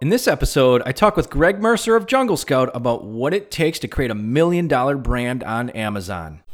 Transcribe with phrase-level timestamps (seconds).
[0.00, 3.80] In this episode, I talk with Greg Mercer of Jungle Scout about what it takes
[3.80, 6.44] to create a million dollar brand on Amazon.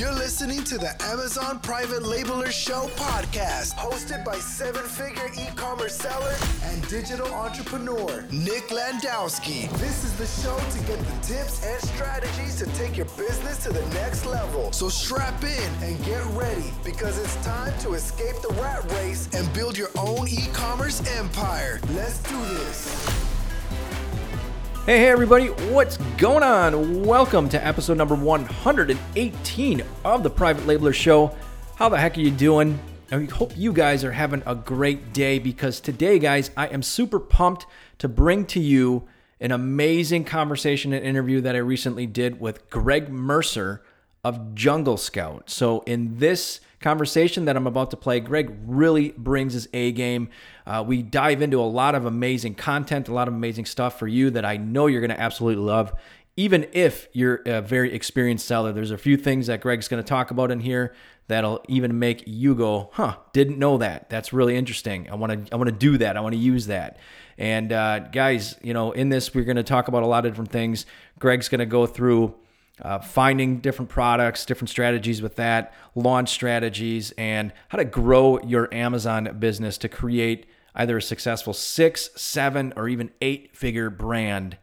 [0.00, 5.94] You're listening to the Amazon Private Labeler Show podcast, hosted by seven figure e commerce
[5.94, 9.70] seller and digital entrepreneur Nick Landowski.
[9.72, 13.74] This is the show to get the tips and strategies to take your business to
[13.74, 14.72] the next level.
[14.72, 19.52] So strap in and get ready because it's time to escape the rat race and
[19.52, 21.78] build your own e commerce empire.
[21.92, 23.29] Let's do this.
[24.90, 27.04] Hey, hey, everybody, what's going on?
[27.06, 31.32] Welcome to episode number 118 of the Private Labeler Show.
[31.76, 32.76] How the heck are you doing?
[33.12, 37.20] I hope you guys are having a great day because today, guys, I am super
[37.20, 37.66] pumped
[37.98, 39.04] to bring to you
[39.38, 43.84] an amazing conversation and interview that I recently did with Greg Mercer
[44.24, 45.50] of Jungle Scout.
[45.50, 50.30] So, in this conversation that I'm about to play, Greg really brings his A game.
[50.66, 54.08] Uh, we dive into a lot of amazing content, a lot of amazing stuff for
[54.08, 55.92] you that I know you're going to absolutely love.
[56.36, 60.08] Even if you're a very experienced seller, there's a few things that Greg's going to
[60.08, 60.94] talk about in here
[61.28, 64.08] that'll even make you go, "Huh, didn't know that.
[64.08, 65.08] That's really interesting.
[65.10, 66.16] I want to I want to do that.
[66.16, 66.98] I want to use that."
[67.36, 70.32] And uh, guys, you know, in this we're going to talk about a lot of
[70.32, 70.86] different things.
[71.18, 72.34] Greg's going to go through
[72.82, 78.72] uh, finding different products, different strategies with that, launch strategies, and how to grow your
[78.72, 84.56] Amazon business to create either a successful six, seven, or even eight figure brand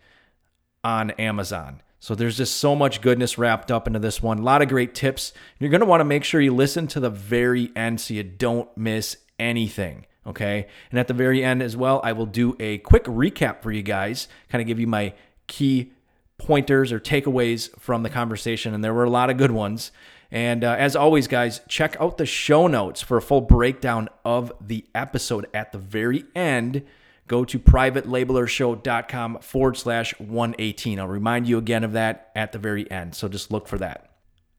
[0.84, 1.82] on Amazon.
[2.00, 4.40] So there's just so much goodness wrapped up into this one.
[4.40, 5.34] A lot of great tips.
[5.60, 8.24] You're going to want to make sure you listen to the very end so you
[8.24, 10.06] don't miss anything.
[10.26, 10.68] Okay.
[10.92, 13.82] And at the very end as well, I will do a quick recap for you
[13.82, 15.14] guys, kind of give you my
[15.48, 15.94] key
[16.38, 19.92] pointers or takeaways from the conversation, and there were a lot of good ones.
[20.30, 24.52] And uh, as always, guys, check out the show notes for a full breakdown of
[24.60, 26.84] the episode at the very end.
[27.28, 31.00] Go to privatelabelershow.com forward slash 118.
[31.00, 33.16] I'll remind you again of that at the very end.
[33.16, 34.12] So just look for that.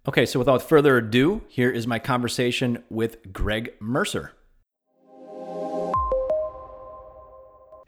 [0.06, 4.32] Okay, so without further ado, here is my conversation with Greg Mercer.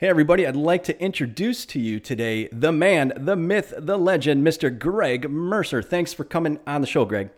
[0.00, 4.43] Hey, everybody, I'd like to introduce to you today the man, the myth, the legend,
[4.43, 4.71] Mr.
[4.78, 5.83] Greg Mercer.
[5.83, 7.28] Thanks for coming on the show, Greg.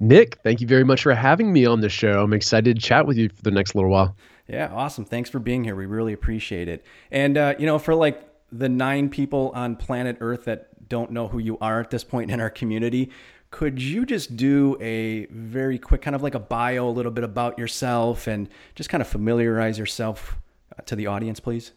[0.00, 2.24] Nick, thank you very much for having me on the show.
[2.24, 4.16] I'm excited to chat with you for the next little while.
[4.48, 5.04] Yeah, awesome.
[5.04, 5.76] Thanks for being here.
[5.76, 6.84] We really appreciate it.
[7.12, 11.28] And, uh, you know, for like the nine people on planet Earth that don't know
[11.28, 13.12] who you are at this point in our community,
[13.52, 17.22] could you just do a very quick kind of like a bio, a little bit
[17.22, 20.38] about yourself and just kind of familiarize yourself
[20.76, 21.70] uh, to the audience, please?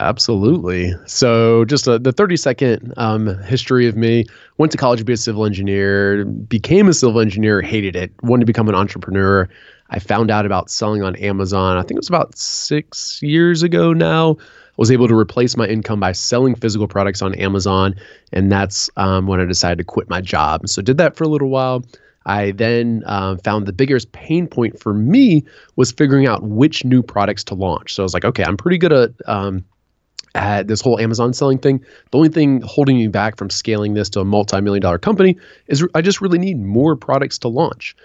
[0.00, 0.94] Absolutely.
[1.04, 4.24] So, just a, the 30 second um, history of me
[4.56, 8.40] went to college to be a civil engineer, became a civil engineer, hated it, wanted
[8.40, 9.46] to become an entrepreneur.
[9.90, 13.92] I found out about selling on Amazon, I think it was about six years ago
[13.92, 14.38] now.
[14.40, 17.94] I was able to replace my income by selling physical products on Amazon.
[18.32, 20.66] And that's um, when I decided to quit my job.
[20.66, 21.84] So, did that for a little while.
[22.24, 25.44] I then um, found the biggest pain point for me
[25.76, 27.94] was figuring out which new products to launch.
[27.94, 29.64] So I was like, okay, I'm pretty good at um,
[30.34, 31.84] at this whole Amazon selling thing.
[32.10, 35.36] The only thing holding me back from scaling this to a multi-million dollar company
[35.66, 37.96] is I just really need more products to launch.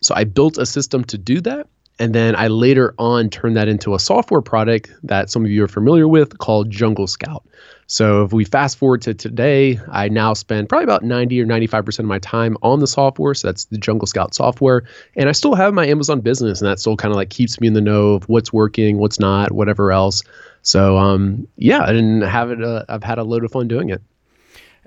[0.00, 1.66] So I built a system to do that.
[2.00, 5.64] And then I later on turned that into a software product that some of you
[5.64, 7.44] are familiar with called Jungle Scout.
[7.88, 11.98] So if we fast forward to today, I now spend probably about 90 or 95%
[12.00, 13.32] of my time on the software.
[13.34, 14.84] So that's the Jungle Scout software.
[15.16, 17.66] And I still have my Amazon business, and that still kind of like keeps me
[17.66, 20.22] in the know of what's working, what's not, whatever else.
[20.62, 22.62] So um, yeah, I didn't have it.
[22.62, 24.02] Uh, I've had a load of fun doing it.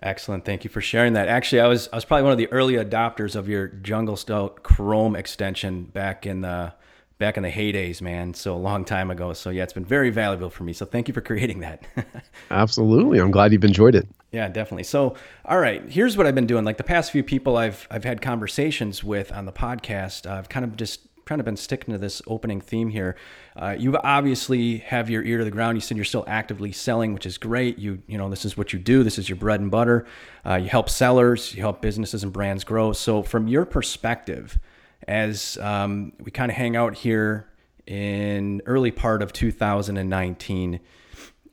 [0.01, 0.45] Excellent.
[0.45, 1.27] Thank you for sharing that.
[1.27, 4.63] Actually, I was I was probably one of the early adopters of your Jungle Scout
[4.63, 6.73] Chrome extension back in the
[7.21, 8.33] back in the heydays, man.
[8.33, 9.31] So a long time ago.
[9.33, 10.73] So yeah, it's been very valuable for me.
[10.73, 11.85] So thank you for creating that.
[12.49, 13.19] Absolutely.
[13.19, 14.07] I'm glad you've enjoyed it.
[14.31, 14.83] Yeah, definitely.
[14.83, 15.15] So,
[15.45, 16.65] all right, here's what I've been doing.
[16.65, 20.49] Like the past few people I've I've had conversations with on the podcast, uh, I've
[20.49, 23.15] kind of just kind of been sticking to this opening theme here.
[23.55, 25.77] Uh, you obviously have your ear to the ground.
[25.77, 27.77] You said you're still actively selling, which is great.
[27.77, 29.03] You you know this is what you do.
[29.03, 30.05] This is your bread and butter.
[30.45, 31.55] Uh, you help sellers.
[31.55, 32.93] You help businesses and brands grow.
[32.93, 34.59] So from your perspective,
[35.07, 37.47] as um, we kind of hang out here
[37.87, 40.79] in early part of 2019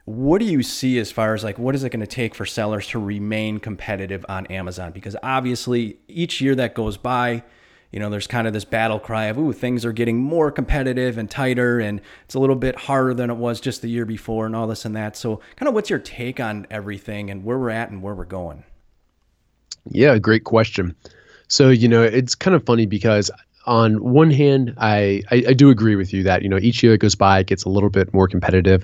[0.04, 2.46] what do you see as far as like what is it going to take for
[2.46, 7.42] sellers to remain competitive on amazon because obviously each year that goes by
[7.92, 11.16] you know there's kind of this battle cry of ooh things are getting more competitive
[11.18, 14.46] and tighter and it's a little bit harder than it was just the year before
[14.46, 15.16] and all this and that.
[15.16, 18.24] So kind of what's your take on everything and where we're at and where we're
[18.24, 18.64] going?
[19.90, 20.94] Yeah great question.
[21.48, 23.30] So, you know, it's kind of funny because
[23.68, 26.92] on one hand, I, I, I do agree with you that you know each year
[26.92, 28.82] that goes by, it gets a little bit more competitive,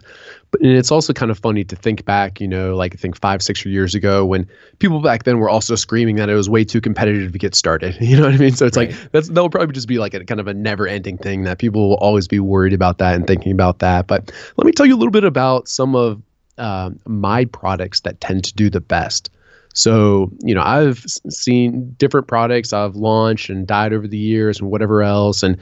[0.50, 2.38] but and it's also kind of funny to think back.
[2.38, 4.46] You know, like I think five, six years ago when
[4.80, 7.96] people back then were also screaming that it was way too competitive to get started.
[8.04, 8.54] You know what I mean?
[8.54, 8.90] So it's right.
[8.90, 11.88] like that's that'll probably just be like a kind of a never-ending thing that people
[11.88, 14.06] will always be worried about that and thinking about that.
[14.06, 16.20] But let me tell you a little bit about some of
[16.58, 19.30] uh, my products that tend to do the best.
[19.74, 24.70] So, you know, I've seen different products I've launched and died over the years and
[24.70, 25.42] whatever else.
[25.42, 25.58] And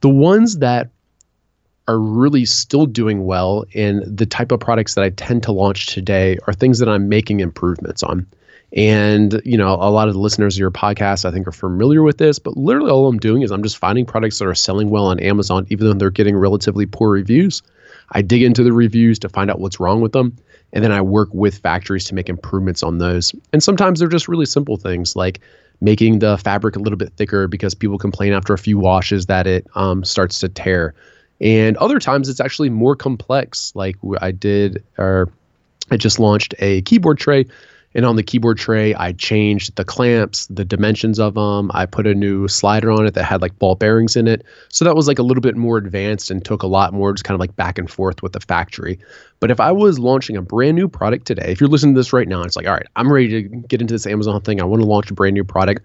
[0.00, 0.90] the ones that
[1.86, 5.86] are really still doing well and the type of products that I tend to launch
[5.86, 8.26] today are things that I'm making improvements on.
[8.76, 12.02] And, you know, a lot of the listeners of your podcast, I think, are familiar
[12.02, 14.90] with this, but literally all I'm doing is I'm just finding products that are selling
[14.90, 17.62] well on Amazon, even though they're getting relatively poor reviews.
[18.12, 20.36] I dig into the reviews to find out what's wrong with them
[20.74, 23.32] and then I work with factories to make improvements on those.
[23.52, 25.40] And sometimes they're just really simple things like
[25.80, 29.46] making the fabric a little bit thicker because people complain after a few washes that
[29.46, 30.92] it um, starts to tear.
[31.40, 33.72] And other times it's actually more complex.
[33.76, 35.30] Like I did, or
[35.92, 37.46] I just launched a keyboard tray
[37.94, 41.70] and on the keyboard tray, I changed the clamps, the dimensions of them.
[41.74, 44.44] I put a new slider on it that had like ball bearings in it.
[44.68, 47.24] So that was like a little bit more advanced and took a lot more just
[47.24, 48.98] kind of like back and forth with the factory.
[49.38, 52.12] But if I was launching a brand new product today, if you're listening to this
[52.12, 54.60] right now, it's like, all right, I'm ready to get into this Amazon thing.
[54.60, 55.82] I want to launch a brand new product.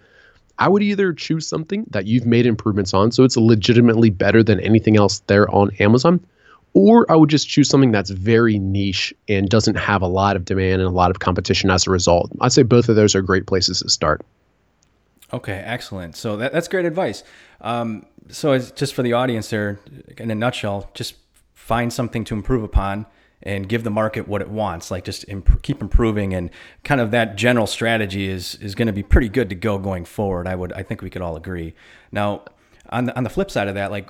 [0.57, 4.59] I would either choose something that you've made improvements on, so it's legitimately better than
[4.59, 6.19] anything else there on Amazon,
[6.73, 10.45] or I would just choose something that's very niche and doesn't have a lot of
[10.45, 12.31] demand and a lot of competition as a result.
[12.41, 14.21] I'd say both of those are great places to start.
[15.31, 16.15] Okay, excellent.
[16.15, 17.23] So that, that's great advice.
[17.61, 19.79] Um, so just for the audience there,
[20.17, 21.15] in a nutshell, just
[21.53, 23.05] find something to improve upon
[23.43, 24.91] and give the market what it wants.
[24.91, 26.49] Like just imp- keep improving, and
[26.83, 30.05] kind of that general strategy is is going to be pretty good to go going
[30.05, 30.47] forward.
[30.47, 31.73] I would, I think we could all agree.
[32.11, 32.43] Now,
[32.89, 34.09] on the on the flip side of that, like,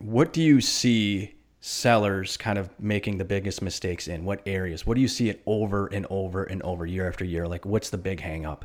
[0.00, 1.34] what do you see
[1.68, 4.24] sellers kind of making the biggest mistakes in?
[4.24, 4.86] What areas?
[4.86, 7.46] What do you see it over and over and over year after year?
[7.46, 8.64] Like what's the big hang up?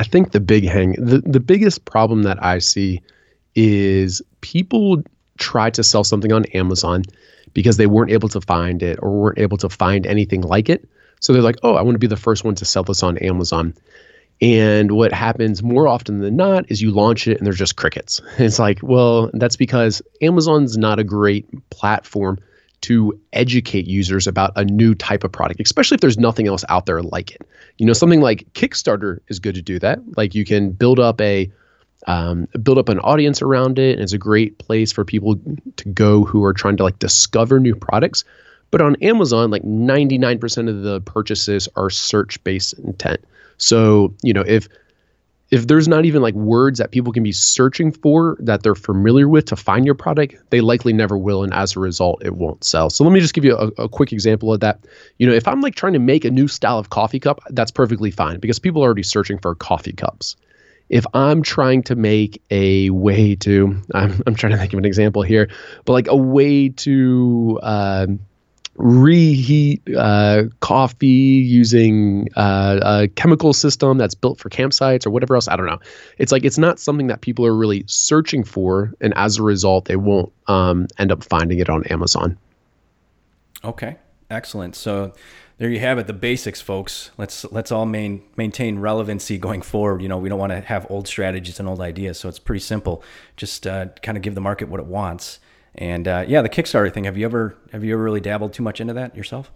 [0.00, 3.02] I think the big hang the, the biggest problem that I see
[3.54, 5.02] is people
[5.38, 7.02] try to sell something on Amazon
[7.52, 10.88] because they weren't able to find it or weren't able to find anything like it.
[11.20, 13.18] So they're like, "Oh, I want to be the first one to sell this on
[13.18, 13.74] Amazon."
[14.40, 18.20] And what happens more often than not is you launch it and there's just crickets.
[18.38, 22.38] It's like, well, that's because Amazon's not a great platform
[22.82, 26.86] to educate users about a new type of product, especially if there's nothing else out
[26.86, 27.42] there like it.
[27.78, 30.00] You know, something like Kickstarter is good to do that.
[30.16, 31.50] Like you can build up a
[32.08, 35.36] um, build up an audience around it, and it's a great place for people
[35.76, 38.24] to go who are trying to like discover new products.
[38.72, 43.20] But on Amazon, like 99% of the purchases are search based intent.
[43.62, 44.68] So, you know, if
[45.52, 49.28] if there's not even like words that people can be searching for that they're familiar
[49.28, 51.44] with to find your product, they likely never will.
[51.44, 52.88] And as a result, it won't sell.
[52.88, 54.80] So let me just give you a, a, quick example of that.
[55.18, 57.70] You know, if I'm like trying to make a new style of coffee cup, that's
[57.70, 60.36] perfectly fine because people are already searching for coffee cups.
[60.88, 64.86] If I'm trying to make a way to, I'm, I'm trying to think of an
[64.86, 65.50] example here,
[65.84, 68.20] but like a way to, um,
[68.76, 75.48] reheat uh, coffee using uh, a chemical system that's built for campsites or whatever else.
[75.48, 75.78] I don't know.
[76.18, 79.86] It's like it's not something that people are really searching for, and as a result,
[79.86, 82.38] they won't um, end up finding it on Amazon.
[83.64, 83.96] Okay,
[84.30, 84.74] excellent.
[84.74, 85.12] So
[85.58, 87.10] there you have it, the basics, folks.
[87.18, 90.02] Let's let's all main, maintain relevancy going forward.
[90.02, 92.60] You know, we don't want to have old strategies and old ideas, so it's pretty
[92.60, 93.04] simple.
[93.36, 95.38] Just uh, kind of give the market what it wants.
[95.74, 97.04] And uh, yeah, the Kickstarter thing.
[97.04, 99.50] Have you ever have you ever really dabbled too much into that yourself?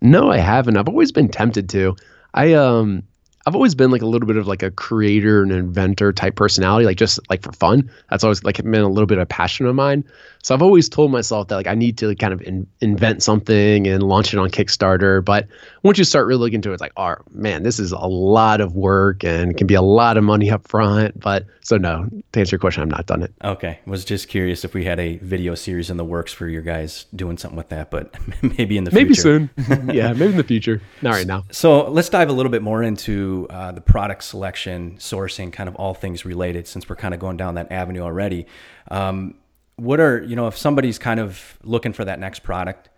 [0.00, 0.76] No, I haven't.
[0.76, 1.96] I've always been tempted to.
[2.34, 3.02] I um
[3.44, 6.86] I've always been like a little bit of like a creator and inventor type personality,
[6.86, 7.90] like just like for fun.
[8.08, 10.04] That's always like been a little bit of a passion of mine.
[10.42, 13.86] So I've always told myself that like I need to kind of in, invent something
[13.86, 15.24] and launch it on Kickstarter.
[15.24, 15.48] But
[15.82, 18.60] once you start really looking into it, it's like, oh man, this is a lot
[18.60, 21.18] of work and can be a lot of money up front.
[21.18, 23.32] But so no, to answer your question, I've not done it.
[23.42, 26.62] Okay, was just curious if we had a video series in the works for your
[26.62, 29.50] guys doing something with that, but maybe in the maybe future.
[29.56, 29.88] Maybe soon.
[29.94, 30.80] yeah, maybe in the future.
[31.02, 31.44] Not right now.
[31.50, 35.74] So let's dive a little bit more into uh, the product selection, sourcing, kind of
[35.76, 38.46] all things related, since we're kind of going down that avenue already.
[38.90, 39.34] Um,
[39.76, 42.88] what are you know if somebody's kind of looking for that next product?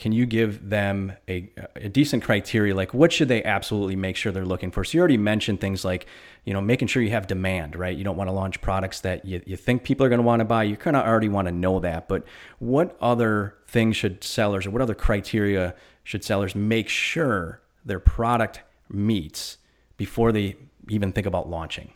[0.00, 2.74] Can you give them a, a decent criteria?
[2.74, 4.82] Like, what should they absolutely make sure they're looking for?
[4.82, 6.06] So you already mentioned things like,
[6.46, 7.94] you know, making sure you have demand, right?
[7.94, 10.40] You don't want to launch products that you, you think people are going to want
[10.40, 10.62] to buy.
[10.62, 12.08] You kind of already want to know that.
[12.08, 12.24] But
[12.60, 18.62] what other things should sellers or what other criteria should sellers make sure their product
[18.88, 19.58] meets
[19.98, 20.56] before they
[20.88, 21.92] even think about launching?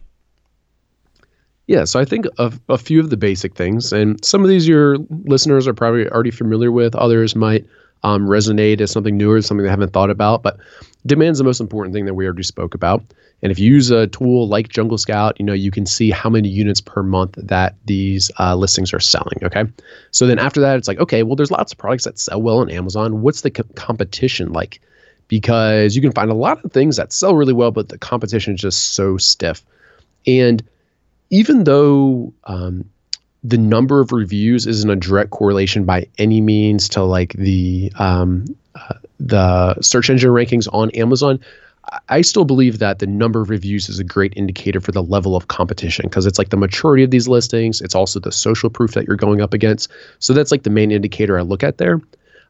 [1.66, 4.68] Yeah, so I think of a few of the basic things, and some of these
[4.68, 6.94] your listeners are probably already familiar with.
[6.94, 7.64] Others might
[8.04, 10.42] um, resonate as something newer, something they haven't thought about.
[10.42, 10.58] But
[11.06, 13.02] demand is the most important thing that we already spoke about.
[13.42, 16.30] And if you use a tool like Jungle Scout, you know you can see how
[16.30, 19.38] many units per month that these uh, listings are selling.
[19.42, 19.64] Okay,
[20.12, 22.58] so then after that, it's like okay, well, there's lots of products that sell well
[22.58, 23.22] on Amazon.
[23.22, 24.80] What's the co- competition like?
[25.28, 28.54] Because you can find a lot of things that sell really well, but the competition
[28.54, 29.64] is just so stiff.
[30.26, 30.62] And
[31.30, 32.84] even though um,
[33.44, 38.46] the number of reviews isn't a direct correlation by any means to like the um,
[38.74, 41.38] uh, the search engine rankings on Amazon,
[42.08, 45.36] I still believe that the number of reviews is a great indicator for the level
[45.36, 47.82] of competition because it's like the maturity of these listings.
[47.82, 49.90] It's also the social proof that you're going up against.
[50.18, 52.00] So that's like the main indicator I look at there.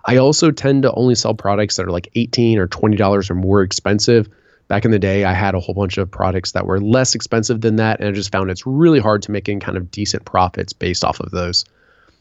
[0.07, 3.63] I also tend to only sell products that are like 18 or $20 or more
[3.63, 4.29] expensive
[4.69, 7.61] back in the day, I had a whole bunch of products that were less expensive
[7.61, 10.25] than that, and I just found it's really hard to make any kind of decent
[10.25, 11.65] profits based off of those.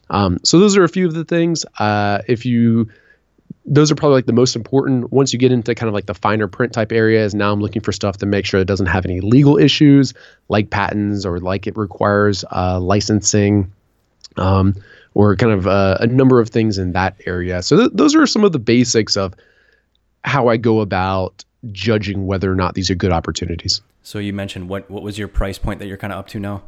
[0.10, 1.66] Um, so those are a few of the things.
[1.80, 2.90] Uh, if you,
[3.66, 5.12] those are probably like the most important.
[5.12, 7.82] Once you get into kind of like the finer print type areas, now I'm looking
[7.82, 10.14] for stuff to make sure it doesn't have any legal issues,
[10.50, 13.72] like patents or like it requires uh, licensing.
[14.36, 14.76] Um,
[15.14, 17.62] or kind of uh, a number of things in that area.
[17.62, 19.36] So th- those are some of the basics of
[20.24, 23.82] how I go about judging whether or not these are good opportunities.
[24.04, 26.40] So you mentioned what what was your price point that you're kind of up to
[26.40, 26.64] now?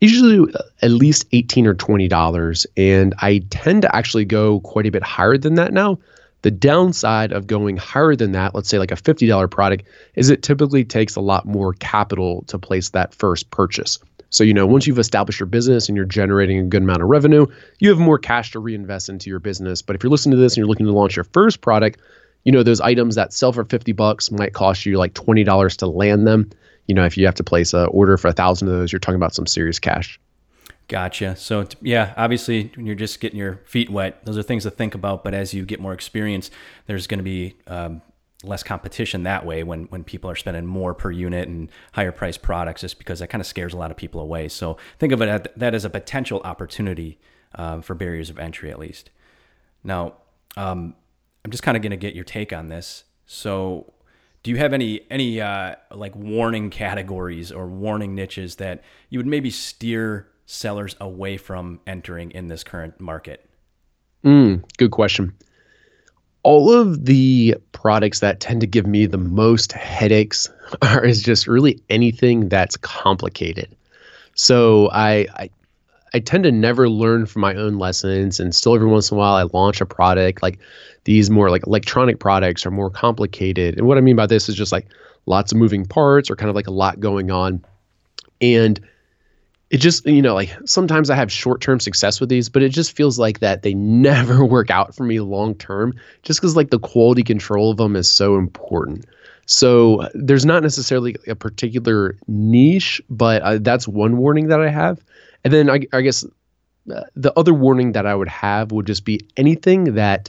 [0.00, 4.86] Usually uh, at least eighteen or twenty dollars, and I tend to actually go quite
[4.86, 5.98] a bit higher than that now.
[6.42, 10.30] The downside of going higher than that, let's say like a fifty dollar product, is
[10.30, 13.98] it typically takes a lot more capital to place that first purchase.
[14.30, 17.08] So, you know, once you've established your business and you're generating a good amount of
[17.08, 17.46] revenue,
[17.78, 19.82] you have more cash to reinvest into your business.
[19.82, 22.00] But if you're listening to this and you're looking to launch your first product,
[22.44, 25.86] you know, those items that sell for 50 bucks might cost you like $20 to
[25.86, 26.50] land them.
[26.86, 29.00] You know, if you have to place a order for a thousand of those, you're
[29.00, 30.20] talking about some serious cash.
[30.88, 31.34] Gotcha.
[31.34, 34.94] So yeah, obviously when you're just getting your feet wet, those are things to think
[34.94, 35.24] about.
[35.24, 36.50] But as you get more experience,
[36.86, 38.02] there's going to be um,
[38.44, 42.42] less competition that way when when people are spending more per unit and higher priced
[42.42, 44.46] products, just because that kind of scares a lot of people away.
[44.48, 47.18] So think of it that as a potential opportunity
[47.56, 49.10] uh, for barriers of entry, at least.
[49.82, 50.14] Now,
[50.56, 50.94] um,
[51.46, 53.04] I'm just kind of going to get your take on this.
[53.24, 53.92] So,
[54.42, 59.28] do you have any any uh, like warning categories or warning niches that you would
[59.28, 63.48] maybe steer sellers away from entering in this current market?
[64.24, 65.32] Mm, good question.
[66.42, 70.50] All of the products that tend to give me the most headaches
[70.82, 73.72] are is just really anything that's complicated.
[74.34, 75.50] So I, I
[76.14, 79.18] I tend to never learn from my own lessons, and still every once in a
[79.18, 80.42] while I launch a product.
[80.42, 80.58] Like
[81.04, 84.54] these more like electronic products are more complicated, and what I mean by this is
[84.54, 84.86] just like
[85.26, 87.64] lots of moving parts or kind of like a lot going on,
[88.40, 88.80] and
[89.70, 92.70] it just you know like sometimes I have short term success with these, but it
[92.70, 93.74] just feels like that they
[94.06, 97.96] never work out for me long term, just because like the quality control of them
[97.96, 99.04] is so important.
[99.46, 105.00] So there's not necessarily a particular niche, but uh, that's one warning that I have.
[105.46, 106.24] And then I, I guess
[106.92, 110.28] uh, the other warning that I would have would just be anything that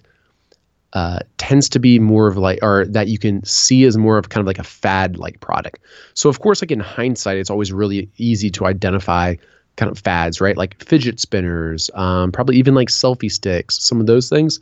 [0.93, 4.29] uh, tends to be more of like, or that you can see as more of
[4.29, 5.79] kind of like a fad like product.
[6.13, 9.33] So, of course, like in hindsight, it's always really easy to identify
[9.75, 10.55] kind of fads, right?
[10.55, 14.59] Like fidget spinners, um, probably even like selfie sticks, some of those things.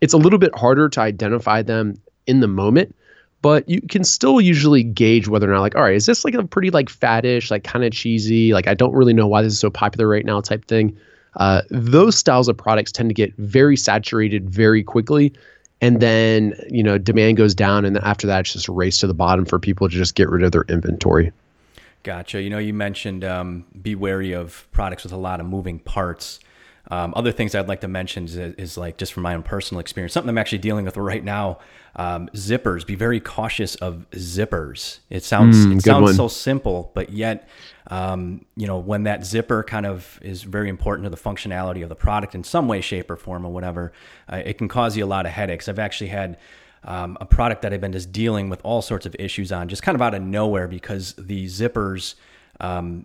[0.00, 2.94] It's a little bit harder to identify them in the moment
[3.42, 6.34] but you can still usually gauge whether or not like all right is this like
[6.34, 9.52] a pretty like faddish like kind of cheesy like i don't really know why this
[9.52, 10.96] is so popular right now type thing.
[11.36, 15.32] Uh, those styles of products tend to get very saturated very quickly
[15.80, 18.98] and then you know demand goes down and then after that it's just a race
[18.98, 21.32] to the bottom for people to just get rid of their inventory.
[22.02, 22.40] Gotcha.
[22.40, 26.40] You know you mentioned um, be wary of products with a lot of moving parts
[26.88, 29.80] um, other things I'd like to mention is, is, like just from my own personal
[29.80, 31.58] experience, something I'm actually dealing with right now.
[31.96, 32.86] Um, zippers.
[32.86, 35.00] Be very cautious of zippers.
[35.10, 36.14] It sounds mm, it sounds one.
[36.14, 37.48] so simple, but yet,
[37.88, 41.88] um, you know, when that zipper kind of is very important to the functionality of
[41.88, 43.92] the product in some way, shape, or form, or whatever,
[44.32, 45.68] uh, it can cause you a lot of headaches.
[45.68, 46.38] I've actually had.
[46.82, 49.82] Um, a product that I've been just dealing with all sorts of issues on, just
[49.82, 52.14] kind of out of nowhere because the zippers
[52.58, 53.04] um,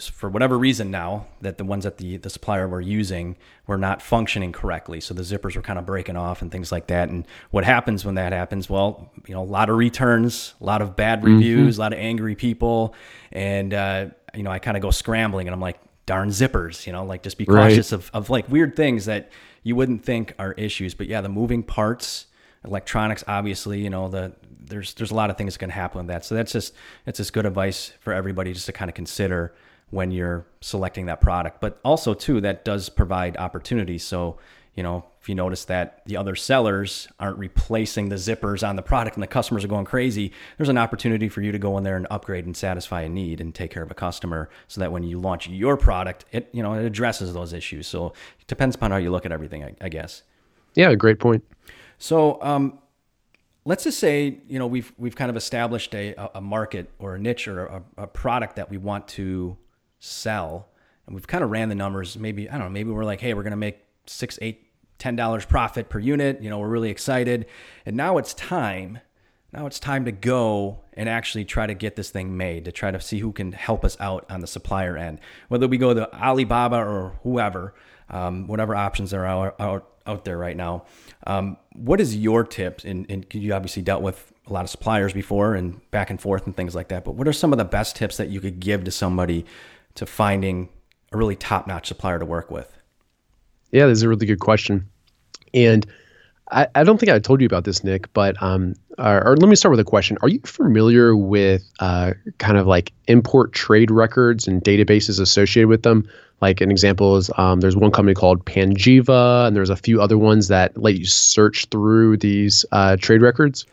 [0.00, 4.00] for whatever reason now that the ones that the, the supplier were using were not
[4.00, 5.00] functioning correctly.
[5.00, 7.08] So the zippers were kind of breaking off and things like that.
[7.08, 8.70] And what happens when that happens?
[8.70, 11.34] Well, you know, a lot of returns, a lot of bad mm-hmm.
[11.34, 11.80] reviews, mm-hmm.
[11.80, 12.94] a lot of angry people.
[13.32, 16.92] And, uh, you know, I kind of go scrambling and I'm like, darn zippers, you
[16.92, 17.98] know, like just be cautious right.
[17.98, 19.30] of, of like weird things that
[19.62, 20.94] you wouldn't think are issues.
[20.94, 22.26] But yeah, the moving parts,
[22.64, 24.32] electronics, obviously, you know, the,
[24.64, 26.24] there's, there's a lot of things that can happen with that.
[26.24, 26.74] So that's just,
[27.06, 29.54] it's just good advice for everybody just to kind of consider
[29.92, 31.60] when you're selecting that product.
[31.60, 34.02] But also too, that does provide opportunities.
[34.02, 34.38] So,
[34.74, 38.82] you know, if you notice that the other sellers aren't replacing the zippers on the
[38.82, 41.84] product and the customers are going crazy, there's an opportunity for you to go in
[41.84, 44.90] there and upgrade and satisfy a need and take care of a customer so that
[44.90, 47.86] when you launch your product, it, you know, it addresses those issues.
[47.86, 50.22] So it depends upon how you look at everything, I, I guess.
[50.74, 51.44] Yeah, great point.
[51.98, 52.78] So, um,
[53.64, 57.18] let's just say you know we've we've kind of established a, a market or a
[57.18, 59.56] niche or a, a, product that we want to
[60.04, 60.68] sell
[61.06, 63.34] and we've kind of ran the numbers maybe i don't know maybe we're like hey
[63.34, 64.66] we're going to make six eight
[64.98, 67.46] ten dollars profit per unit you know we're really excited
[67.86, 68.98] and now it's time
[69.52, 72.90] now it's time to go and actually try to get this thing made to try
[72.90, 76.12] to see who can help us out on the supplier end whether we go to
[76.20, 77.72] alibaba or whoever
[78.10, 80.84] um, whatever options are out, out, out there right now
[81.26, 82.84] um, what is your tips?
[82.84, 86.46] And, and you obviously dealt with a lot of suppliers before and back and forth
[86.46, 87.04] and things like that.
[87.04, 89.46] But what are some of the best tips that you could give to somebody
[89.94, 90.68] to finding
[91.12, 92.76] a really top notch supplier to work with?
[93.70, 94.88] Yeah, that's a really good question.
[95.54, 95.86] And
[96.50, 99.48] I, I don't think I told you about this, Nick, but um, or, or, let
[99.48, 100.18] me start with a question.
[100.22, 105.82] Are you familiar with uh, kind of like import trade records and databases associated with
[105.82, 106.08] them?
[106.42, 110.18] Like an example is um, there's one company called Panjiva, and there's a few other
[110.18, 113.64] ones that let you search through these uh, trade records.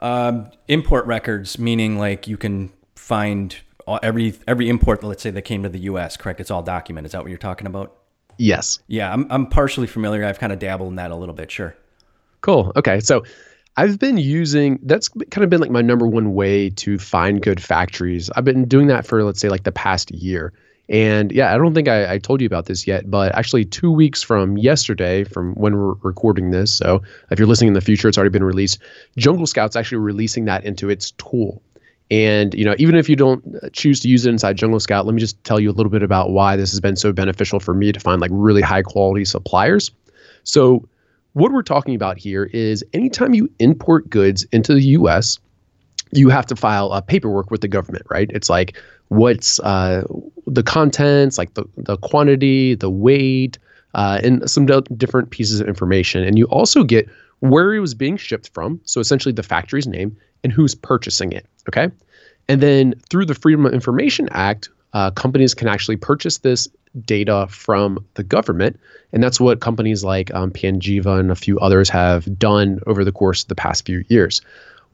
[0.00, 3.56] Um, import records, meaning like you can find
[3.86, 6.16] every every import, let's say that came to the U.S.
[6.16, 6.40] Correct?
[6.40, 7.06] It's all documented.
[7.06, 7.96] Is that what you're talking about?
[8.38, 8.80] Yes.
[8.86, 10.24] Yeah, I'm I'm partially familiar.
[10.24, 11.50] I've kind of dabbled in that a little bit.
[11.50, 11.74] Sure.
[12.40, 12.72] Cool.
[12.76, 13.00] Okay.
[13.00, 13.24] So
[13.76, 17.62] I've been using that's kind of been like my number one way to find good
[17.62, 18.30] factories.
[18.36, 20.52] I've been doing that for let's say like the past year.
[20.88, 23.90] And yeah, I don't think I, I, told you about this yet, but actually, two
[23.90, 27.02] weeks from yesterday, from when we're recording this, so
[27.32, 28.78] if you're listening in the future, it's already been released.
[29.16, 31.60] Jungle Scout's actually releasing that into its tool.
[32.10, 35.14] And you know, even if you don't choose to use it inside Jungle Scout, let
[35.14, 37.74] me just tell you a little bit about why this has been so beneficial for
[37.74, 39.90] me to find like really high quality suppliers.
[40.44, 40.88] So,
[41.32, 45.38] what we're talking about here is anytime you import goods into the U.S.,
[46.12, 48.30] you have to file a paperwork with the government, right?
[48.32, 48.76] It's like
[49.08, 50.04] what's uh,
[50.46, 53.58] the contents, like the, the quantity, the weight,
[53.94, 56.22] uh, and some different pieces of information.
[56.22, 57.08] And you also get
[57.40, 58.80] where it was being shipped from.
[58.84, 61.46] So essentially the factory's name and who's purchasing it.
[61.68, 61.90] Okay.
[62.48, 66.68] And then through the Freedom of Information Act, uh, companies can actually purchase this
[67.04, 68.78] data from the government.
[69.12, 73.12] And that's what companies like um, Panjiva and a few others have done over the
[73.12, 74.40] course of the past few years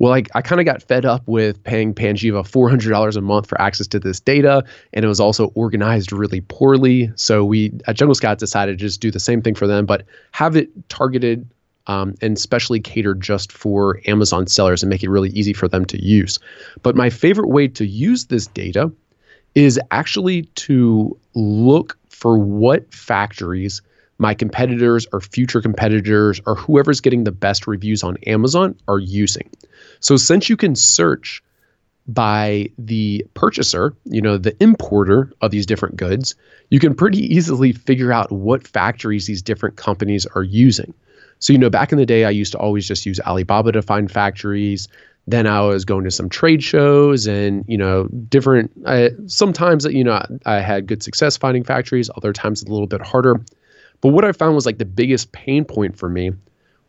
[0.03, 3.61] well, I, I kind of got fed up with paying Panjiva $400 a month for
[3.61, 7.13] access to this data, and it was also organized really poorly.
[7.15, 10.05] So we at Jungle Scout decided to just do the same thing for them, but
[10.33, 11.49] have it targeted
[11.87, 15.85] um, and specially catered just for Amazon sellers and make it really easy for them
[15.87, 16.39] to use.
[16.83, 18.93] But my favorite way to use this data
[19.55, 23.83] is actually to look for what factories
[24.19, 29.51] my competitors or future competitors or whoever's getting the best reviews on Amazon are using.
[29.99, 31.43] So since you can search
[32.07, 36.35] by the purchaser, you know, the importer of these different goods,
[36.71, 40.95] you can pretty easily figure out what factories these different companies are using.
[41.43, 43.83] So, you know, back in the day, I used to always just use Alibaba to
[43.83, 44.87] find factories.
[45.27, 50.05] Then I was going to some trade shows and, you know, different, uh, sometimes, you
[50.05, 53.41] know, I had good success finding factories, other times a little bit harder.
[54.03, 56.31] But what I found was like the biggest pain point for me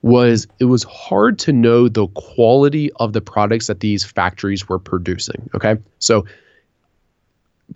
[0.03, 4.77] was it was hard to know the quality of the products that these factories were
[4.77, 5.49] producing.
[5.55, 5.77] Okay.
[5.97, 6.25] So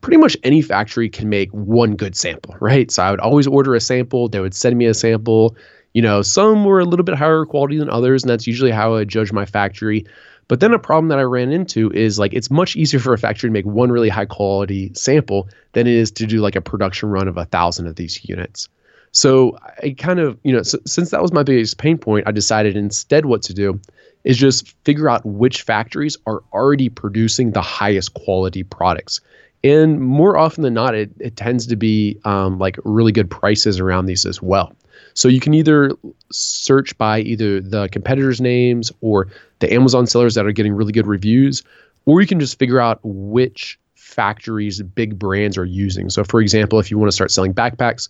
[0.01, 2.91] pretty much any factory can make one good sample, right?
[2.91, 5.55] So I would always order a sample, they would send me a sample.
[5.97, 8.93] You know, some were a little bit higher quality than others, and that's usually how
[8.93, 10.05] I judge my factory.
[10.47, 13.17] But then a problem that I ran into is like it's much easier for a
[13.17, 16.61] factory to make one really high quality sample than it is to do like a
[16.61, 18.69] production run of a thousand of these units.
[19.11, 22.31] So I kind of, you know, so, since that was my biggest pain point, I
[22.31, 23.81] decided instead what to do
[24.23, 29.19] is just figure out which factories are already producing the highest quality products.
[29.63, 33.79] And more often than not, it, it tends to be um, like really good prices
[33.79, 34.73] around these as well.
[35.17, 35.91] So you can either
[36.31, 41.07] search by either the competitors' names or the Amazon sellers that are getting really good
[41.07, 41.63] reviews,
[42.05, 46.11] or you can just figure out which factories big brands are using.
[46.11, 48.09] So, for example, if you want to start selling backpacks,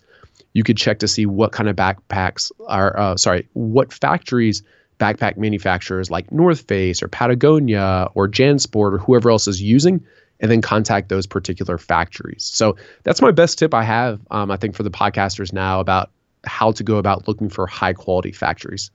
[0.52, 4.62] you could check to see what kind of backpacks are, uh, sorry, what factories
[5.00, 10.04] backpack manufacturers like North Face or Patagonia or JanSport or whoever else is using,
[10.40, 12.44] and then contact those particular factories.
[12.44, 16.10] So that's my best tip I have, um, I think, for the podcasters now about
[16.48, 18.90] how to go about looking for high quality factories.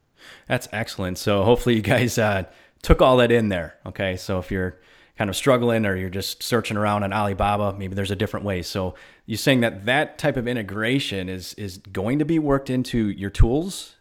[0.47, 1.17] That's excellent.
[1.17, 2.43] So hopefully you guys uh,
[2.81, 3.77] took all that in there.
[3.85, 4.77] Okay, so if you're
[5.17, 8.61] kind of struggling or you're just searching around on Alibaba, maybe there's a different way.
[8.61, 13.09] So you're saying that that type of integration is is going to be worked into
[13.09, 13.95] your tools?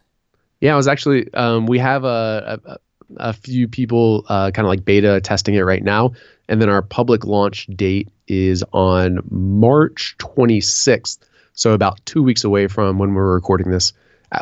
[0.61, 2.77] Yeah, I was actually um, we have a, a,
[3.17, 6.13] a few people uh, kind of like beta testing it right now,
[6.49, 11.19] and then our public launch date is on March 26th.
[11.53, 13.93] So about two weeks away from when we're recording this.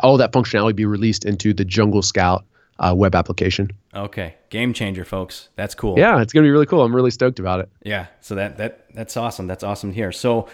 [0.02, 2.44] All that functionality will be released into the Jungle Scout
[2.78, 3.70] uh, web application.
[3.94, 5.48] Okay, game changer, folks.
[5.56, 5.98] That's cool.
[5.98, 6.82] Yeah, it's gonna be really cool.
[6.82, 7.68] I'm really stoked about it.
[7.82, 9.46] Yeah, so that that that's awesome.
[9.46, 10.12] That's awesome here.
[10.12, 10.48] So,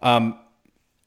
[0.00, 0.38] um,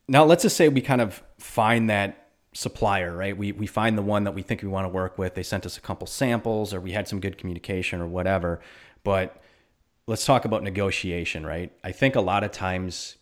[0.08, 3.38] now let's just say we kind of find that supplier, right?
[3.38, 5.36] We we find the one that we think we want to work with.
[5.36, 8.60] They sent us a couple samples, or we had some good communication, or whatever.
[9.04, 9.41] But
[10.06, 11.72] let's talk about negotiation, right?
[11.84, 13.15] I think a lot of times.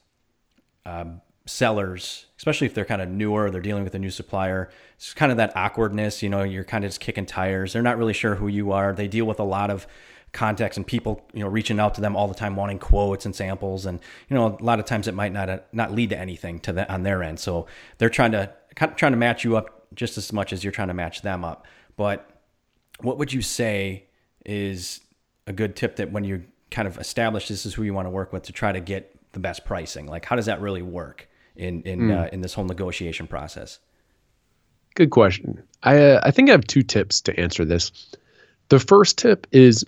[0.87, 4.69] Um, sellers, especially if they're kind of newer, they're dealing with a new supplier.
[4.95, 7.73] It's kind of that awkwardness, you know, you're kind of just kicking tires.
[7.73, 8.93] They're not really sure who you are.
[8.93, 9.85] They deal with a lot of
[10.33, 13.35] contacts and people, you know, reaching out to them all the time, wanting quotes and
[13.35, 13.85] samples.
[13.85, 16.59] And, you know, a lot of times it might not, uh, not lead to anything
[16.61, 17.39] to that on their end.
[17.39, 20.63] So they're trying to, kind of trying to match you up just as much as
[20.63, 21.65] you're trying to match them up.
[21.95, 22.29] But
[22.99, 24.05] what would you say
[24.45, 24.99] is
[25.47, 28.09] a good tip that when you kind of establish this is who you want to
[28.09, 30.07] work with to try to get the best pricing?
[30.07, 31.29] Like, how does that really work?
[31.55, 32.17] In in mm.
[32.17, 33.79] uh, in this whole negotiation process?
[34.95, 35.63] Good question.
[35.83, 37.91] I uh, I think I have two tips to answer this.
[38.69, 39.85] The first tip is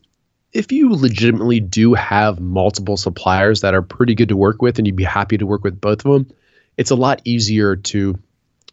[0.53, 4.87] if you legitimately do have multiple suppliers that are pretty good to work with and
[4.87, 6.35] you'd be happy to work with both of them,
[6.77, 8.17] it's a lot easier to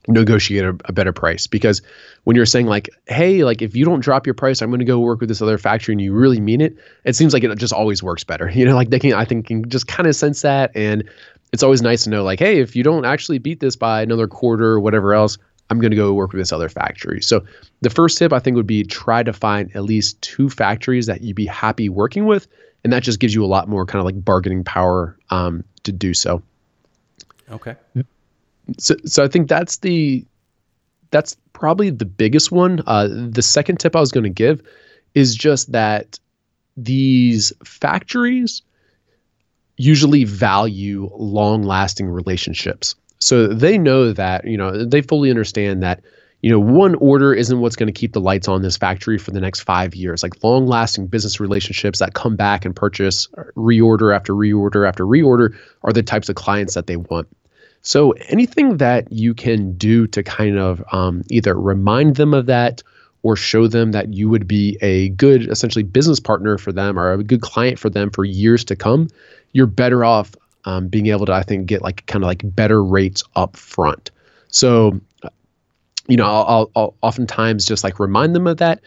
[0.06, 1.80] negotiate a, a, better price because
[2.24, 4.84] when you're saying like hey like if you don't drop your price i'm going to
[4.84, 7.58] go work with this other factory and you really mean it it seems like it
[7.58, 10.14] just always works better you know like they can i think can just kind of
[10.14, 11.08] sense that and
[11.54, 14.26] it's always nice to know like, hey, if you don't actually beat this by another
[14.26, 15.38] quarter or whatever else,
[15.70, 17.22] I'm going to go work with this other factory.
[17.22, 17.44] So
[17.80, 21.22] the first tip I think would be try to find at least two factories that
[21.22, 22.48] you'd be happy working with,
[22.82, 25.92] and that just gives you a lot more kind of like bargaining power um, to
[25.92, 26.42] do so.
[27.48, 27.76] Okay.
[28.78, 30.24] So so I think that's the
[31.10, 32.82] that's probably the biggest one.
[32.86, 34.62] Uh, the second tip I was going to give
[35.14, 36.18] is just that
[36.76, 38.62] these factories
[39.76, 42.94] usually value long lasting relationships.
[43.18, 46.02] So they know that, you know, they fully understand that,
[46.42, 49.30] you know, one order isn't what's going to keep the lights on this factory for
[49.30, 50.22] the next five years.
[50.22, 55.56] Like long lasting business relationships that come back and purchase reorder after reorder after reorder
[55.82, 57.28] are the types of clients that they want.
[57.84, 62.82] So anything that you can do to kind of um, either remind them of that
[63.22, 67.12] or show them that you would be a good essentially business partner for them or
[67.12, 69.08] a good client for them for years to come
[69.54, 70.34] you're better off
[70.66, 74.10] um, being able to, I think, get like kind of like better rates up front.
[74.48, 75.00] So,
[76.06, 78.80] you know, I'll, I'll, I'll oftentimes just like remind them of that.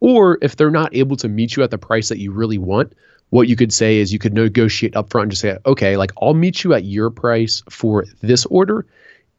[0.00, 2.92] Or if they're not able to meet you at the price that you really want,
[3.30, 6.34] what you could say is you could negotiate upfront and just say, okay, like I'll
[6.34, 8.86] meet you at your price for this order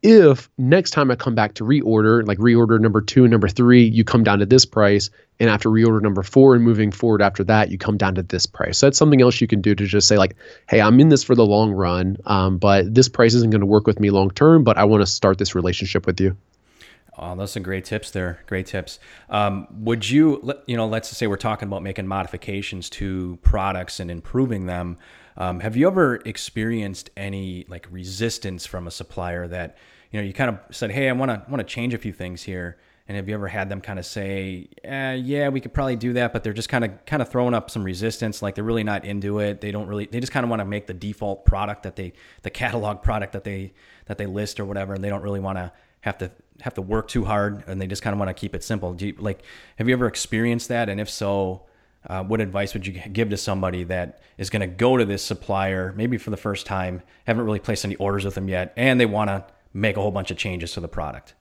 [0.04, 3.84] if next time I come back to reorder, like reorder number two and number three,
[3.84, 7.44] you come down to this price, and after reorder number four and moving forward after
[7.46, 8.78] that, you come down to this price.
[8.78, 10.36] So that's something else you can do to just say like,
[10.70, 13.68] hey, I'm in this for the long run, um, but this price isn't going to
[13.68, 16.38] work with me long term, but I want to start this relationship with you.
[17.20, 18.40] Oh, those are great tips there.
[18.46, 19.00] Great tips.
[19.30, 24.12] Um, would you, you know, let's say we're talking about making modifications to products and
[24.12, 24.98] improving them.
[25.36, 29.78] Um, have you ever experienced any like resistance from a supplier that
[30.12, 32.14] you know you kind of said, "Hey, I want to want to change a few
[32.14, 32.78] things here,"
[33.08, 36.14] and have you ever had them kind of say, eh, "Yeah, we could probably do
[36.14, 38.84] that," but they're just kind of kind of throwing up some resistance, like they're really
[38.84, 39.62] not into it.
[39.62, 40.06] They don't really.
[40.06, 43.34] They just kind of want to make the default product that they, the catalog product
[43.34, 43.74] that they
[44.06, 45.72] that they list or whatever, and they don't really want to
[46.02, 46.32] have to
[46.62, 48.94] have to work too hard, and they just kind of want to keep it simple.
[48.94, 49.42] Do you, like,
[49.78, 50.90] have you ever experienced that?
[50.90, 51.68] And if so,
[52.08, 55.24] uh, what advice would you give to somebody that is going to go to this
[55.24, 59.00] supplier maybe for the first time haven't really placed any orders with them yet and
[59.00, 61.34] they want to make a whole bunch of changes to the product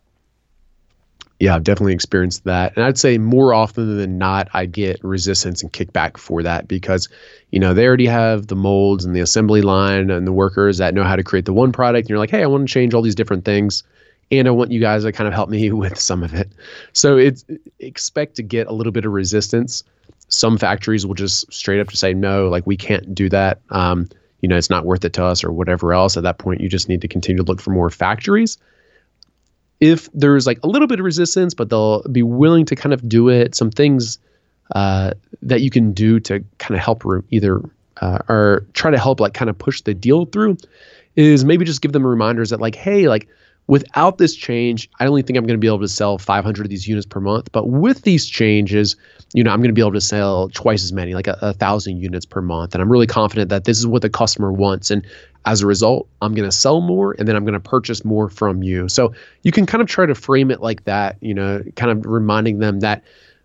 [1.39, 5.63] yeah i've definitely experienced that and i'd say more often than not i get resistance
[5.63, 7.09] and kickback for that because
[7.51, 10.95] you know they already have the molds and the assembly line and the workers that
[10.95, 12.93] know how to create the one product and you're like hey i want to change
[12.95, 13.85] all these different things
[14.31, 16.51] and I want you guys to kind of help me with some of it.
[16.93, 17.45] So it's
[17.79, 19.85] expect to get a little bit of resistance.
[20.29, 23.61] Some factories will just straight up to say no like we can't do that.
[23.71, 24.09] Um,
[24.41, 26.17] you know it's not worth it to us or whatever else.
[26.17, 28.59] At that point you just need to continue to look for more factories.
[29.79, 33.09] If there's like a little bit of resistance but they'll be willing to kind of
[33.09, 34.19] do it some things
[34.75, 35.13] uh,
[35.43, 37.63] that you can do to kind of help either
[38.01, 40.57] uh, or try to help like kind of push the deal through
[41.15, 43.29] is maybe just give them reminders that like hey like
[43.67, 46.71] without this change i only think i'm going to be able to sell 500 of
[46.71, 48.97] these units per month but with these changes
[49.37, 51.53] you know, I'm going to be able to sell twice as many, like a, a
[51.53, 52.75] thousand units per month.
[52.75, 54.91] And I'm really confident that this is what the customer wants.
[54.91, 55.07] And
[55.45, 58.29] as a result, I'm going to sell more and then I'm going to purchase more
[58.31, 58.89] from you.
[58.89, 62.07] So you can kind of try to frame it like that, you know, kind of
[62.07, 63.03] reminding them that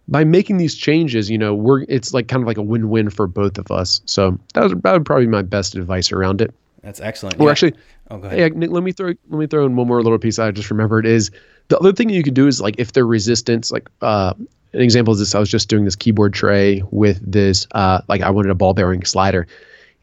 [0.07, 3.27] by making these changes, you know, we're it's like kind of like a win-win for
[3.27, 4.01] both of us.
[4.05, 6.53] So that, was, that would probably be my best advice around it.
[6.81, 7.39] That's excellent.
[7.39, 7.51] Or yeah.
[7.51, 7.73] actually,
[8.09, 8.39] oh, go ahead.
[8.39, 10.71] Yeah, Nick, let me throw let me throw in one more little piece I just
[10.71, 11.31] remembered is
[11.67, 14.33] the other thing you can do is like if they're resistance, like uh,
[14.73, 18.21] an example is this: I was just doing this keyboard tray with this, uh, like
[18.21, 19.47] I wanted a ball bearing slider,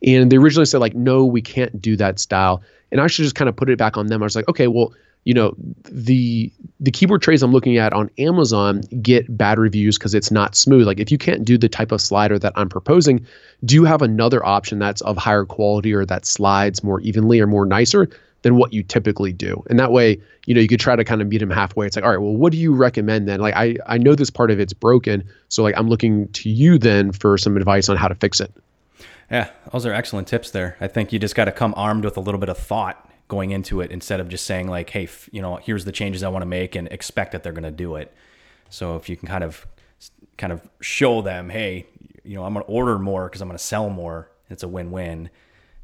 [0.07, 2.63] and they originally said like, no, we can't do that style,
[2.93, 4.23] and I should just kind of put it back on them.
[4.23, 5.55] I was like, okay, well, you know
[5.85, 6.51] the
[6.81, 10.87] the keyboard trays I'm looking at on Amazon get bad reviews because it's not smooth.
[10.87, 13.27] Like if you can't do the type of slider that I'm proposing,
[13.65, 17.47] do you have another option that's of higher quality or that slides more evenly or
[17.47, 18.09] more nicer
[18.43, 19.63] than what you typically do?
[19.69, 21.87] And that way, you know, you could try to kind of meet them halfway.
[21.87, 23.41] It's like, all right, well, what do you recommend then?
[23.41, 26.79] Like I I know this part of it's broken, so like I'm looking to you
[26.79, 28.53] then for some advice on how to fix it.
[29.31, 30.77] Yeah, those are excellent tips there.
[30.81, 33.51] I think you just got to come armed with a little bit of thought going
[33.51, 36.29] into it instead of just saying like, hey, f- you know, here's the changes I
[36.29, 38.13] want to make and expect that they're going to do it.
[38.71, 39.67] So if you can kind of
[40.37, 41.87] kind of show them, hey,
[42.25, 44.31] you know, I'm going to order more because I'm going to sell more.
[44.51, 45.31] It's a win-win,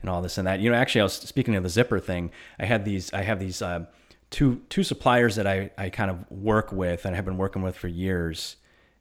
[0.00, 0.60] and all this and that.
[0.60, 2.30] You know, actually, I was speaking of the zipper thing.
[2.58, 3.12] I had these.
[3.12, 3.86] I have these uh,
[4.30, 7.76] two two suppliers that I I kind of work with and have been working with
[7.76, 8.56] for years,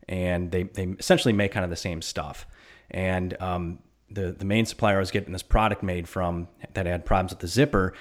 [0.08, 2.46] and they they essentially make kind of the same stuff.
[2.92, 3.80] And um,
[4.10, 7.40] the the main supplier I was getting this product made from that had problems with
[7.40, 7.94] the zipper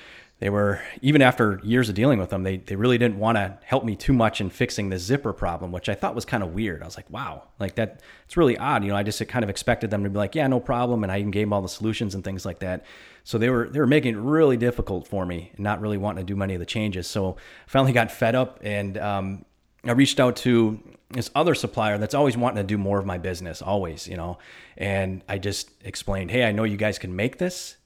[0.42, 3.57] they were even after years of dealing with them they, they really didn't want to
[3.62, 6.52] help me too much in fixing the zipper problem which i thought was kind of
[6.52, 6.83] weird.
[6.83, 7.44] I was like wow.
[7.61, 10.16] Like that it's really odd you know i just kind of expected them to be
[10.16, 12.59] like yeah no problem and i even gave them all the solutions and things like
[12.59, 12.85] that.
[13.22, 16.26] So they were they were making it really difficult for me and not really wanting
[16.26, 17.07] to do many of the changes.
[17.07, 19.44] So I finally got fed up and um,
[19.85, 23.18] i reached out to this other supplier that's always wanting to do more of my
[23.18, 24.38] business always you know
[24.76, 27.76] and i just explained hey i know you guys can make this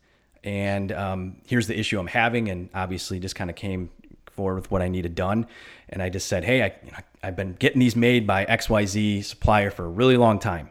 [0.47, 3.91] and um, here's the issue I'm having, and obviously just kind of came
[4.31, 5.47] forward with what I needed done,
[5.89, 9.25] and I just said, hey, I, you know, I've been getting these made by XYZ
[9.25, 10.71] supplier for a really long time,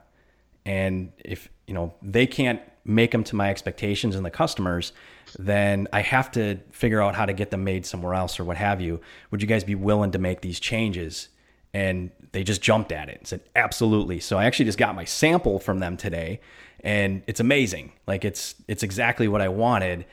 [0.66, 4.94] and if you know they can't make them to my expectations and the customers,
[5.38, 8.58] then I have to figure out how to get them made somewhere else or what
[8.58, 9.02] have you.
[9.32, 11.30] Would you guys be willing to make these changes?
[11.76, 14.20] And they just jumped at it and said, absolutely.
[14.20, 16.40] So I actually just got my sample from them today
[16.86, 17.92] and it's amazing.
[18.08, 20.06] Like it's it's exactly what I wanted,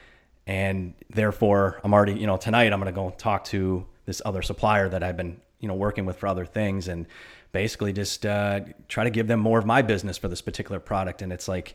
[0.46, 4.88] and therefore I'm already you know tonight I'm gonna go talk to this other supplier
[4.88, 7.07] that I've been you know working with for other things and
[7.53, 11.20] basically just uh, try to give them more of my business for this particular product.
[11.20, 11.75] And it's like,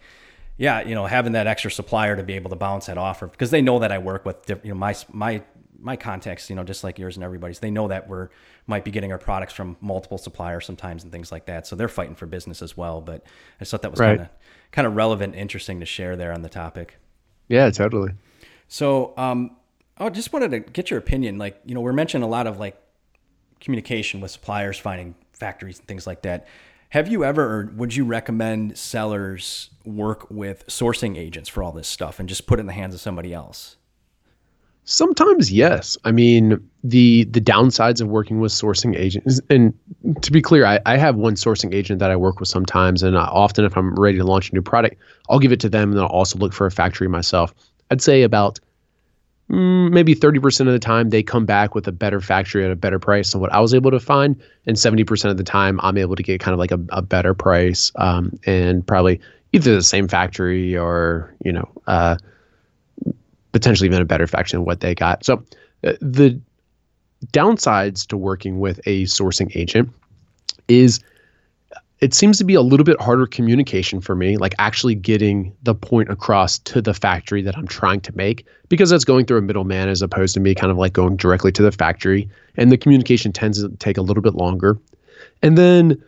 [0.57, 3.51] yeah, you know, having that extra supplier to be able to bounce that offer because
[3.51, 5.43] they know that I work with you know my my
[5.79, 8.29] my context, you know, just like yours and everybody's, they know that we're
[8.65, 11.67] might be getting our products from multiple suppliers sometimes and things like that.
[11.67, 13.01] So they're fighting for business as well.
[13.01, 14.17] But I just thought that was right.
[14.17, 14.29] kind of
[14.71, 16.97] kind of relevant, interesting to share there on the topic.
[17.47, 18.13] Yeah, totally.
[18.67, 19.55] So, um,
[19.97, 21.37] I just wanted to get your opinion.
[21.37, 22.79] Like, you know, we're mentioning a lot of like
[23.59, 26.47] communication with suppliers, finding factories and things like that.
[26.89, 31.87] Have you ever, or would you recommend sellers work with sourcing agents for all this
[31.87, 33.75] stuff and just put it in the hands of somebody else?
[34.89, 35.97] Sometimes yes.
[36.05, 39.73] I mean, the the downsides of working with sourcing agents, and
[40.21, 43.17] to be clear, I, I have one sourcing agent that I work with sometimes, and
[43.17, 44.95] often if I'm ready to launch a new product,
[45.29, 47.53] I'll give it to them, and I'll also look for a factory myself.
[47.91, 48.61] I'd say about
[49.51, 52.75] mm, maybe 30% of the time they come back with a better factory at a
[52.77, 55.97] better price than what I was able to find, and 70% of the time I'm
[55.97, 59.19] able to get kind of like a, a better price, um, and probably
[59.51, 61.69] either the same factory or you know.
[61.87, 62.15] Uh,
[63.57, 65.25] potentially even a better faction than what they got.
[65.25, 65.43] So
[65.83, 66.39] uh, the
[67.33, 69.89] downsides to working with a sourcing agent
[70.67, 70.99] is
[71.99, 75.73] it seems to be a little bit harder communication for me, like actually getting the
[75.73, 79.41] point across to the factory that I'm trying to make, because that's going through a
[79.41, 82.29] middleman as opposed to me kind of like going directly to the factory.
[82.55, 84.77] And the communication tends to take a little bit longer.
[85.41, 86.03] And then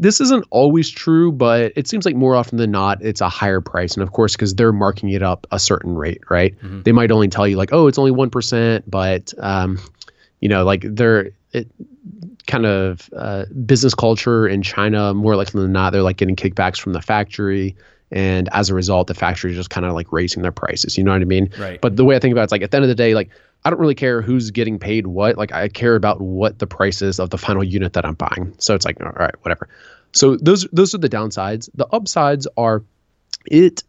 [0.00, 3.60] this isn't always true, but it seems like more often than not, it's a higher
[3.60, 3.94] price.
[3.94, 6.56] And of course, because they're marking it up a certain rate, right?
[6.58, 6.82] Mm-hmm.
[6.82, 9.78] They might only tell you like, oh, it's only 1%, but, um,
[10.40, 11.68] you know, like they're it,
[12.46, 16.80] kind of uh, business culture in China, more likely than not, they're like getting kickbacks
[16.80, 17.76] from the factory.
[18.10, 20.96] And as a result, the factory is just kind of like raising their prices.
[20.96, 21.50] You know what I mean?
[21.58, 21.78] Right.
[21.80, 23.14] But the way I think about it, it's like at the end of the day,
[23.14, 23.28] like
[23.64, 25.36] I don't really care who's getting paid what.
[25.36, 28.54] Like I care about what the price is of the final unit that I'm buying.
[28.58, 29.68] So it's like, all right, whatever.
[30.12, 31.68] So those those are the downsides.
[31.74, 32.82] The upsides are
[33.46, 33.82] it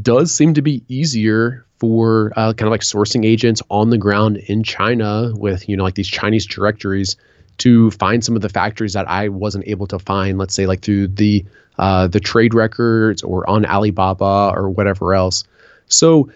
[0.00, 4.38] does seem to be easier for uh, kind of like sourcing agents on the ground
[4.48, 7.16] in China with you know like these Chinese directories
[7.58, 10.80] to find some of the factories that I wasn't able to find, let's say like
[10.80, 11.44] through the
[11.78, 15.44] uh, the trade records or on Alibaba or whatever else.
[15.88, 16.30] So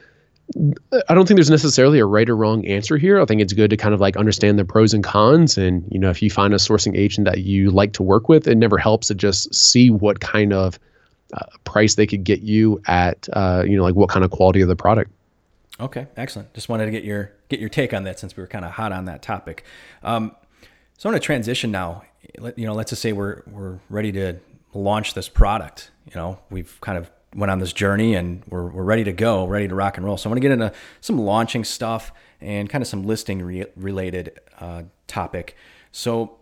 [0.56, 3.20] I don't think there's necessarily a right or wrong answer here.
[3.20, 5.58] I think it's good to kind of like understand the pros and cons.
[5.58, 8.48] And, you know, if you find a sourcing agent that you like to work with,
[8.48, 10.78] it never helps to just see what kind of
[11.34, 14.62] uh, price they could get you at, uh, you know, like what kind of quality
[14.62, 15.10] of the product.
[15.80, 16.52] Okay, excellent.
[16.54, 18.72] Just wanted to get your get your take on that since we were kind of
[18.72, 19.64] hot on that topic.
[20.02, 20.34] Um,
[20.96, 22.02] so I'm going to transition now.
[22.56, 24.38] You know, let's just say we're we're ready to
[24.72, 25.90] launch this product.
[26.06, 29.46] You know, we've kind of went on this journey and we're, we're ready to go,
[29.46, 30.16] ready to rock and roll.
[30.16, 33.66] So I'm going to get into some launching stuff and kind of some listing re-
[33.76, 35.56] related uh, topic.
[35.92, 36.38] So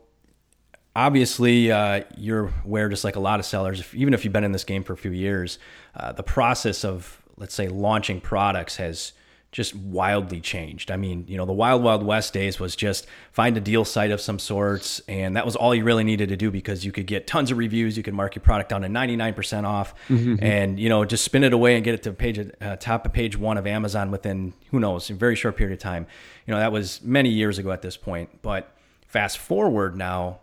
[0.95, 4.45] obviously, uh, you're aware, just like a lot of sellers, if, even if you've been
[4.45, 5.59] in this game for a few years,
[5.95, 9.13] uh, the process of let's say launching products has
[9.57, 10.91] just wildly changed.
[10.91, 14.11] I mean, you know, the Wild Wild West days was just find a deal site
[14.11, 17.07] of some sorts, and that was all you really needed to do because you could
[17.07, 17.97] get tons of reviews.
[17.97, 20.45] You could mark your product down to 99% off, mm-hmm.
[20.45, 23.15] and you know, just spin it away and get it to page uh, top of
[23.15, 26.07] page one of Amazon within who knows a very short period of time.
[26.47, 28.43] You know, that was many years ago at this point.
[28.43, 28.77] But
[29.09, 30.41] fast forward now,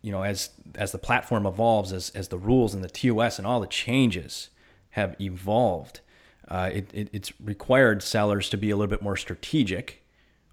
[0.00, 3.48] you know, as as the platform evolves, as as the rules and the TOS and
[3.48, 4.50] all the changes
[4.90, 6.02] have evolved
[6.48, 10.02] uh, it, it, it's required sellers to be a little bit more strategic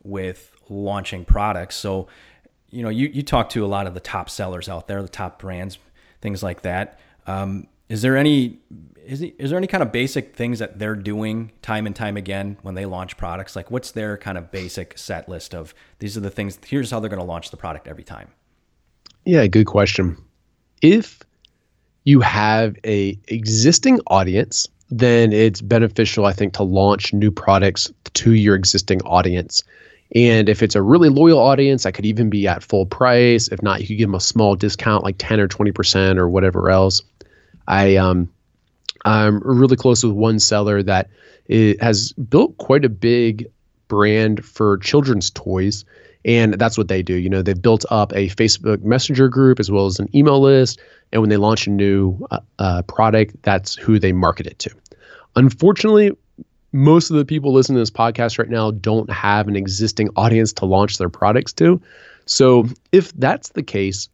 [0.04, 1.76] with launching products.
[1.76, 2.08] So,
[2.70, 5.10] you know, you, you talk to a lot of the top sellers out there, the
[5.10, 5.78] top brands,
[6.22, 7.00] things like that.
[7.28, 8.60] Um, is there any
[9.06, 12.58] is, is there any kind of basic things that they're doing time and time again
[12.64, 13.56] when they launch products?
[13.56, 16.58] Like, what's their kind of basic set list of these are the things?
[16.66, 18.30] Here's how they're going to launch the product every time.
[19.26, 20.18] Yeah, good question.
[20.82, 21.20] If
[22.04, 28.34] you have a existing audience then it's beneficial, I think, to launch new products to
[28.34, 29.64] your existing audience.
[30.14, 33.48] And if it's a really loyal audience, I could even be at full price.
[33.48, 36.70] If not, you could give them a small discount, like 10 or 20% or whatever
[36.70, 37.02] else.
[37.68, 38.30] I um,
[39.04, 41.10] I'm really close with one seller that
[41.80, 43.48] has built quite a big
[43.88, 45.86] brand for children's toys.
[46.26, 47.14] And that's what they do.
[47.14, 50.82] You know, they've built up a Facebook Messenger group as well as an email list.
[51.14, 54.72] And when they launch a new uh, uh, product, that's who they market it to.
[55.36, 56.12] Unfortunately,
[56.72, 60.52] most of the people listening to this podcast right now don't have an existing audience
[60.54, 61.80] to launch their products to.
[62.26, 64.10] So, if that's the case,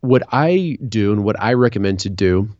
[0.00, 2.50] what I do and what I recommend to do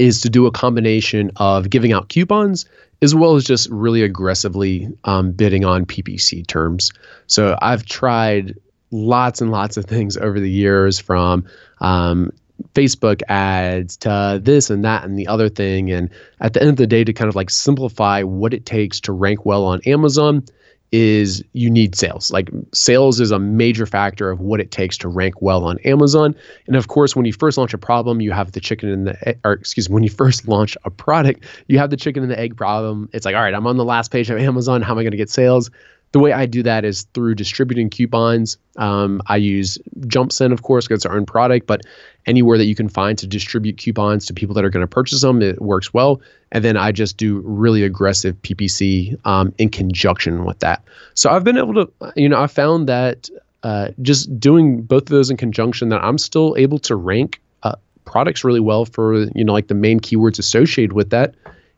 [0.00, 2.64] is to do a combination of giving out coupons
[3.02, 6.90] as well as just really aggressively um, bidding on PPC terms.
[7.26, 8.56] So I've tried
[8.90, 11.44] lots and lots of things over the years from
[11.80, 12.30] um,
[12.74, 15.90] Facebook ads to this and that and the other thing.
[15.90, 16.10] And
[16.40, 19.12] at the end of the day, to kind of like simplify what it takes to
[19.12, 20.44] rank well on Amazon
[20.92, 22.32] is you need sales.
[22.32, 26.34] Like sales is a major factor of what it takes to rank well on Amazon.
[26.66, 29.36] And of course, when you first launch a problem, you have the chicken and the
[29.44, 32.38] or excuse me, when you first launch a product, you have the chicken and the
[32.38, 33.08] egg problem.
[33.12, 34.82] It's like, all right, I'm on the last page of Amazon.
[34.82, 35.70] How am I going to get sales?
[36.12, 38.56] The way I do that is through distributing coupons.
[38.76, 41.82] Um, I use JumpSend, of course, because it's our own product, but
[42.26, 45.20] anywhere that you can find to distribute coupons to people that are going to purchase
[45.20, 46.20] them, it works well.
[46.50, 50.82] And then I just do really aggressive PPC um, in conjunction with that.
[51.14, 53.30] So I've been able to, you know, I found that
[53.62, 57.76] uh, just doing both of those in conjunction, that I'm still able to rank uh,
[58.04, 61.34] products really well for, you know, like the main keywords associated with that.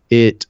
[0.08, 0.46] It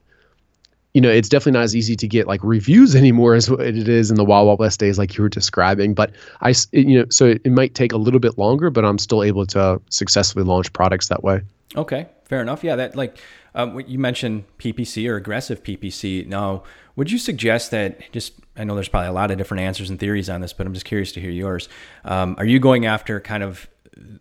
[0.94, 4.10] you know, it's definitely not as easy to get like reviews anymore as it is
[4.10, 5.94] in the Wild Wild West days, like you were describing.
[5.94, 8.98] But I, you know, so it, it might take a little bit longer, but I'm
[8.98, 11.42] still able to successfully launch products that way.
[11.76, 12.62] Okay, fair enough.
[12.62, 13.18] Yeah, that like
[13.54, 16.26] um, you mentioned PPC or aggressive PPC.
[16.26, 16.64] Now,
[16.96, 19.98] would you suggest that just I know there's probably a lot of different answers and
[19.98, 21.68] theories on this, but I'm just curious to hear yours.
[22.04, 23.68] Um, are you going after kind of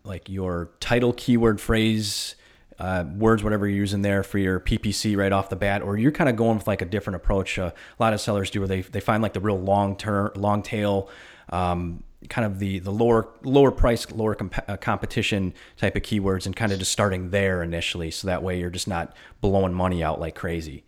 [0.03, 2.35] like your title keyword phrase?
[2.81, 6.11] Uh, words, whatever you're using there for your PPC right off the bat, or you're
[6.11, 7.59] kind of going with like a different approach.
[7.59, 10.31] Uh, a lot of sellers do where they, they find like the real long term,
[10.35, 11.07] long tail,
[11.49, 16.47] um, kind of the, the lower lower price, lower comp- uh, competition type of keywords,
[16.47, 20.03] and kind of just starting there initially, so that way you're just not blowing money
[20.03, 20.83] out like crazy.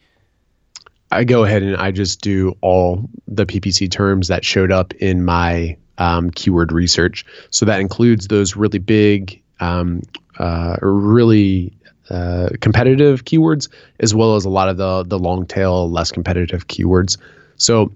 [1.11, 5.23] I go ahead and I just do all the PPC terms that showed up in
[5.23, 7.23] my um, keyword research.
[7.51, 10.01] So that includes those really big, um,
[10.39, 11.71] uh, really
[12.13, 16.67] uh, competitive keywords as well as a lot of the the long tail less competitive
[16.67, 17.17] keywords
[17.57, 17.91] so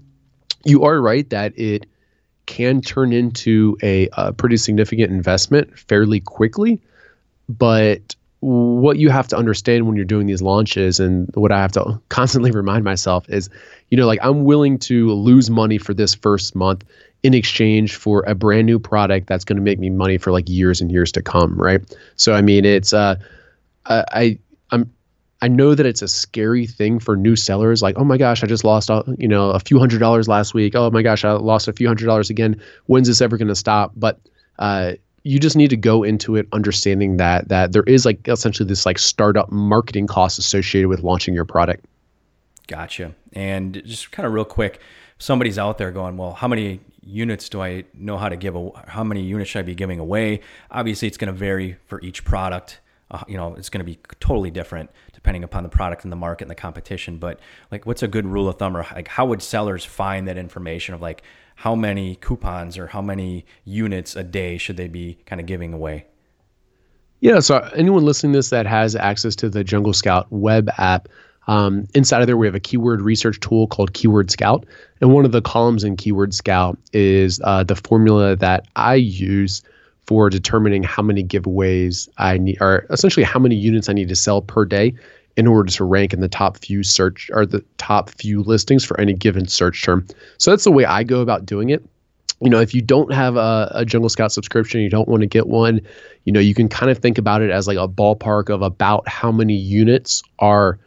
[0.66, 1.86] you are right that it
[2.46, 6.82] can turn into a, a pretty significant investment fairly quickly
[7.48, 11.72] but what you have to understand when you're doing these launches and what I have
[11.74, 13.50] to constantly remind myself is,
[13.90, 16.84] you know, like I'm willing to lose money for this first month
[17.24, 20.48] in exchange for a brand new product that's going to make me money for like
[20.48, 21.82] years and years to come, right?
[22.16, 23.16] So I mean, it's uh,
[23.90, 24.40] I
[24.72, 24.92] I'm
[25.42, 27.82] I know that it's a scary thing for new sellers.
[27.82, 30.76] Like, oh my gosh, I just lost, you know, a few hundred dollars last week.
[30.76, 32.60] Oh my gosh, I lost a few hundred dollars again.
[32.88, 33.92] When's this ever going to stop?
[33.96, 34.20] But
[34.58, 38.68] uh, you just need to go into it understanding that that there is like essentially
[38.68, 41.86] this like startup marketing cost associated with launching your product.
[42.68, 43.14] Gotcha.
[43.34, 44.80] And just kind of real quick,
[45.20, 48.56] somebody's out there going, well, how many units do I know how to give?
[48.56, 50.42] A, how many units should I be giving away?
[50.72, 52.80] Obviously, it's going to vary for each product.
[53.10, 56.18] Uh, you know, it's going to be totally different depending upon the product and the
[56.18, 57.18] market and the competition.
[57.18, 57.40] But
[57.72, 60.94] like, what's a good rule of thumb, or like, how would sellers find that information
[60.94, 61.24] of like
[61.56, 65.74] how many coupons or how many units a day should they be kind of giving
[65.74, 66.06] away?
[67.20, 71.10] Yeah, so anyone listening to this that has access to the Jungle Scout web app,
[71.48, 74.66] um, inside of there, we have a keyword research tool called Keyword Scout.
[75.02, 79.64] And one of the columns in Keyword Scout is uh, the formula that I use
[80.08, 84.16] for determining how many giveaways I need, or essentially how many units I need to
[84.16, 84.94] sell per day
[85.36, 89.00] in order to rank in the top few search or the top few listings for
[89.00, 90.08] any given search term.
[90.38, 91.84] So that's the way I go about doing it.
[92.42, 95.28] You know, if you don't have a, a Jungle Scout subscription, you don't want to
[95.28, 95.82] get one,
[96.26, 99.08] you know, you can kind of think about it as like a ballpark of about
[99.08, 100.80] how many units are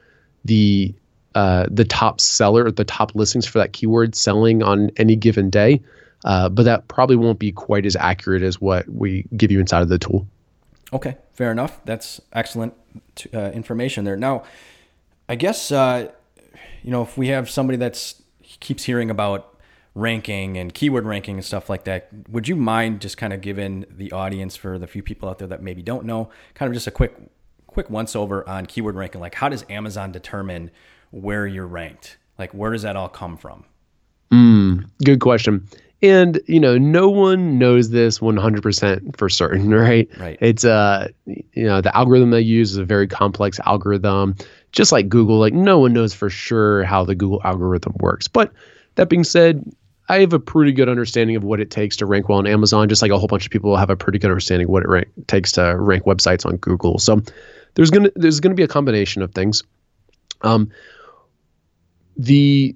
[0.45, 0.95] the
[1.35, 5.81] uh, the top seller, the top listings for that keyword selling on any given day.
[6.25, 9.83] Uh, but that probably won't be quite as accurate as what we give you inside
[9.83, 10.27] of the tool.
[10.93, 11.81] Okay, fair enough.
[11.85, 12.75] That's excellent
[13.33, 14.17] uh, information there.
[14.17, 14.45] Now,
[15.29, 16.11] I guess uh,
[16.83, 19.57] you know if we have somebody that's keeps hearing about
[19.95, 23.85] ranking and keyword ranking and stuff like that, would you mind just kind of giving
[23.91, 26.87] the audience for the few people out there that maybe don't know, kind of just
[26.87, 27.17] a quick
[27.67, 29.21] quick once over on keyword ranking?
[29.21, 30.71] Like, how does Amazon determine
[31.11, 32.19] where you're ranked?
[32.39, 33.65] Like, where does that all come from?
[34.33, 35.69] Mm, good question.
[36.03, 40.09] And you know, no one knows this 100% for certain, right?
[40.19, 40.39] Right.
[40.41, 44.37] It's uh, you know, the algorithm they use is a very complex algorithm,
[44.73, 45.39] just like Google.
[45.39, 48.29] Like, no one knows for sure how the Google algorithm works.
[48.29, 48.53] But
[48.95, 49.65] that being said,
[50.09, 52.89] I have a pretty good understanding of what it takes to rank well on Amazon,
[52.89, 54.89] just like a whole bunch of people have a pretty good understanding of what it
[54.89, 56.99] rank, takes to rank websites on Google.
[56.99, 57.23] So
[57.75, 59.63] there's gonna there's gonna be a combination of things.
[60.41, 60.71] Um,
[62.17, 62.75] the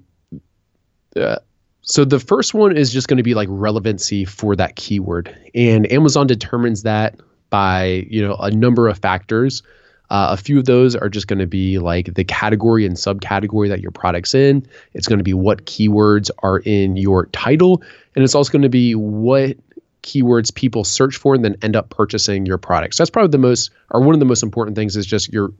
[1.17, 1.39] uh,
[1.85, 5.89] so the first one is just going to be like relevancy for that keyword, and
[5.91, 7.19] Amazon determines that
[7.51, 9.61] by you know a number of factors.
[10.09, 13.69] Uh, a few of those are just going to be like the category and subcategory
[13.69, 14.65] that your product's in.
[14.93, 17.83] It's going to be what keywords are in your title,
[18.15, 19.57] and it's also going to be what
[20.01, 22.97] keywords people search for and then end up purchasing your products.
[22.97, 25.51] So that's probably the most or one of the most important things is just your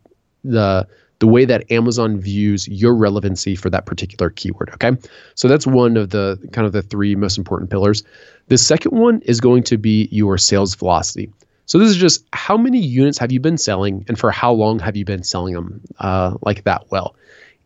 [0.44, 0.88] the
[1.20, 4.70] the way that Amazon views your relevancy for that particular keyword.
[4.72, 4.92] Okay.
[5.36, 8.04] So that's one of the kind of the three most important pillars.
[8.48, 11.32] The second one is going to be your sales velocity.
[11.68, 14.78] So this is just how many units have you been selling and for how long
[14.80, 17.16] have you been selling them uh, like that well?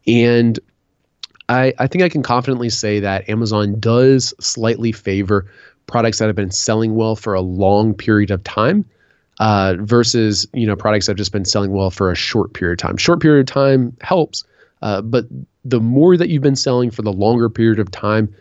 [0.08, 0.60] And
[1.50, 5.52] I, I think I can confidently say that Amazon does slightly favor
[5.88, 8.86] products that have been selling well for a long period of time
[9.40, 12.74] uh, versus you know products that have just been selling well for a short period
[12.74, 12.98] of time.
[12.98, 14.44] Short period of time helps,
[14.82, 15.26] uh, but
[15.66, 18.34] the more that you've been selling for the longer period of time,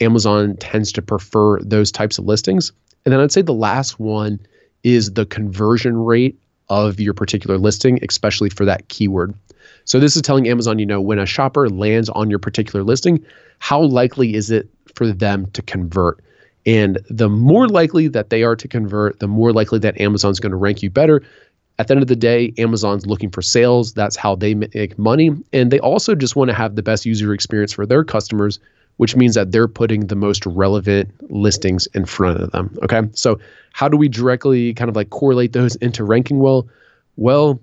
[0.00, 2.72] Amazon tends to prefer those types of listings.
[3.04, 4.40] And then I'd say the last one
[4.82, 6.38] is the conversion rate
[6.68, 9.34] of your particular listing, especially for that keyword.
[9.84, 13.24] So this is telling Amazon, you know, when a shopper lands on your particular listing,
[13.60, 16.20] how likely is it for them to convert?
[16.66, 20.50] And the more likely that they are to convert, the more likely that Amazon's going
[20.50, 21.22] to rank you better.
[21.78, 23.92] At the end of the day, Amazon's looking for sales.
[23.92, 25.30] That's how they make money.
[25.52, 28.58] And they also just want to have the best user experience for their customers,
[28.96, 32.76] which means that they're putting the most relevant listings in front of them.
[32.82, 33.02] Okay.
[33.12, 33.38] So,
[33.72, 36.66] how do we directly kind of like correlate those into ranking well?
[37.16, 37.60] Well,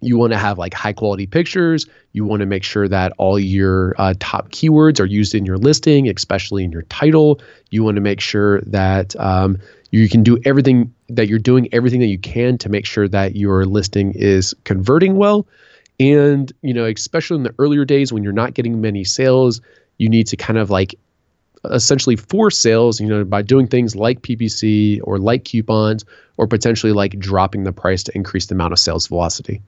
[0.00, 1.86] you want to have like high quality pictures.
[2.12, 5.58] You want to make sure that all your uh, top keywords are used in your
[5.58, 7.40] listing, especially in your title.
[7.70, 9.58] You want to make sure that um,
[9.90, 13.36] you can do everything that you're doing everything that you can to make sure that
[13.36, 15.46] your listing is converting well.
[15.98, 19.60] And you know, especially in the earlier days when you're not getting many sales,
[19.98, 20.94] you need to kind of like
[21.64, 26.04] essentially force sales, you know, by doing things like PPC or like coupons
[26.38, 29.60] or potentially like dropping the price to increase the amount of sales velocity.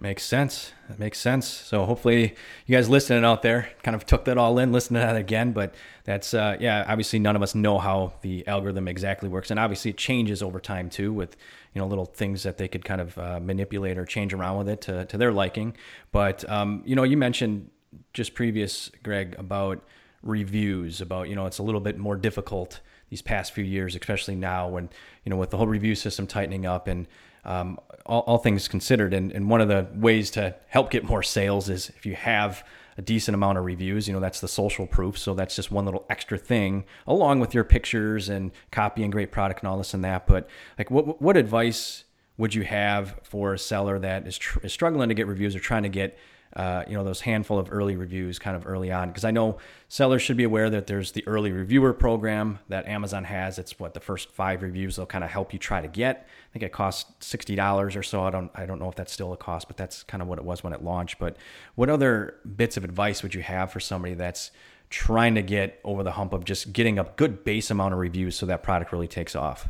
[0.00, 0.72] Makes sense.
[0.88, 1.48] That makes sense.
[1.48, 2.36] So hopefully
[2.66, 5.50] you guys listening out there kind of took that all in, listened to that again.
[5.50, 5.74] But
[6.04, 9.90] that's uh, yeah, obviously none of us know how the algorithm exactly works, and obviously
[9.90, 11.36] it changes over time too, with
[11.74, 14.68] you know little things that they could kind of uh, manipulate or change around with
[14.68, 15.76] it to to their liking.
[16.12, 17.68] But um, you know, you mentioned
[18.12, 19.82] just previous, Greg, about
[20.22, 22.80] reviews about you know it's a little bit more difficult
[23.10, 24.90] these past few years, especially now when
[25.24, 27.08] you know with the whole review system tightening up and
[27.48, 29.14] um, all, all, things considered.
[29.14, 32.62] And, and one of the ways to help get more sales is if you have
[32.98, 35.16] a decent amount of reviews, you know, that's the social proof.
[35.16, 39.60] So that's just one little extra thing along with your pictures and copying great product
[39.62, 40.26] and all this and that.
[40.26, 40.46] But
[40.76, 42.04] like, what, what advice
[42.36, 45.60] would you have for a seller that is, tr- is struggling to get reviews or
[45.60, 46.18] trying to get
[46.56, 49.58] uh, you know those handful of early reviews kind of early on because I know
[49.88, 53.58] sellers should be aware that there's the early reviewer program that Amazon has.
[53.58, 56.26] It's what the first five reviews they'll kind of help you try to get.
[56.26, 58.22] I think it costs sixty dollars or so.
[58.22, 60.38] I don't I don't know if that's still a cost, but that's kind of what
[60.38, 61.18] it was when it launched.
[61.18, 61.36] But
[61.74, 64.50] what other bits of advice would you have for somebody that's
[64.90, 68.36] trying to get over the hump of just getting a good base amount of reviews
[68.36, 69.68] so that product really takes off?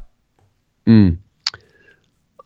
[0.87, 1.18] Mm.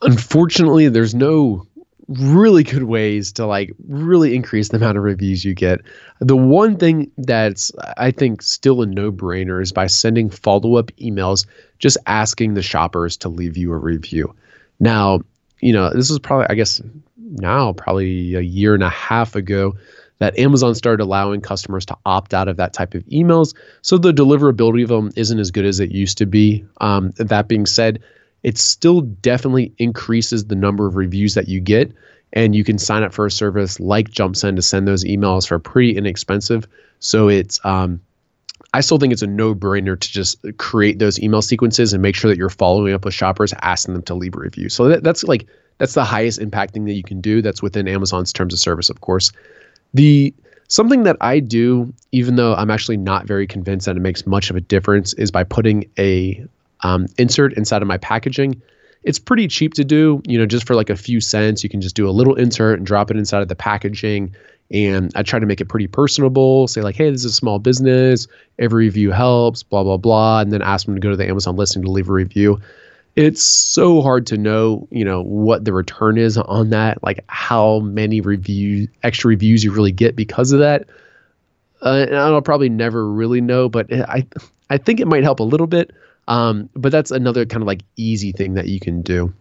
[0.00, 1.66] Unfortunately, there's no
[2.08, 5.80] really good ways to like really increase the amount of reviews you get.
[6.20, 11.46] The one thing that's I think still a no-brainer is by sending follow-up emails
[11.78, 14.34] just asking the shoppers to leave you a review.
[14.80, 15.20] Now,
[15.60, 16.80] you know, this is probably I guess
[17.16, 19.74] now probably a year and a half ago
[20.18, 23.56] that Amazon started allowing customers to opt out of that type of emails.
[23.82, 26.64] So the deliverability of them isn't as good as it used to be.
[26.80, 28.00] Um, that being said,
[28.42, 31.92] it still definitely increases the number of reviews that you get.
[32.34, 35.58] And you can sign up for a service like JumpSend to send those emails for
[35.58, 36.66] pretty inexpensive.
[36.98, 38.00] So it's, um,
[38.72, 42.16] I still think it's a no brainer to just create those email sequences and make
[42.16, 44.70] sure that you're following up with shoppers, asking them to leave a review.
[44.70, 47.42] So that, that's like, that's the highest impact thing that you can do.
[47.42, 49.30] That's within Amazon's terms of service, of course.
[49.92, 50.32] The
[50.68, 54.48] something that I do, even though I'm actually not very convinced that it makes much
[54.48, 56.46] of a difference, is by putting a
[56.82, 58.60] um, insert inside of my packaging.
[59.04, 61.64] It's pretty cheap to do, you know, just for like a few cents.
[61.64, 64.34] You can just do a little insert and drop it inside of the packaging.
[64.70, 66.66] And I try to make it pretty personable.
[66.68, 68.26] Say like, hey, this is a small business.
[68.58, 69.62] Every review helps.
[69.62, 70.40] Blah blah blah.
[70.40, 72.60] And then ask them to go to the Amazon listing to leave a review.
[73.14, 77.02] It's so hard to know, you know, what the return is on that.
[77.02, 80.86] Like how many review extra reviews you really get because of that.
[81.82, 84.26] Uh, and I'll probably never really know, but I
[84.70, 85.90] I think it might help a little bit.
[86.28, 89.32] Um, but that's another kind of like easy thing that you can do.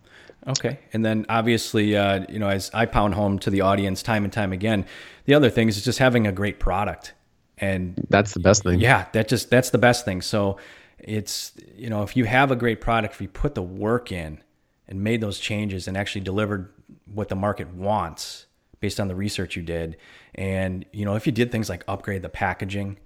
[0.48, 0.80] Okay.
[0.92, 4.34] And then obviously, uh, you know, as I pound home to the audience time and
[4.34, 4.86] time again,
[5.26, 7.14] the other thing is just having a great product.
[7.60, 8.80] And that's the best thing.
[8.80, 10.22] Yeah, that just that's the best thing.
[10.22, 10.58] So
[10.98, 14.42] it's you know, if you have a great product, if you put the work in
[14.88, 16.74] and made those changes and actually delivered
[17.06, 18.48] what the market wants
[18.80, 19.96] based on the research you did,
[20.34, 22.98] and you know, if you did things like upgrade the packaging,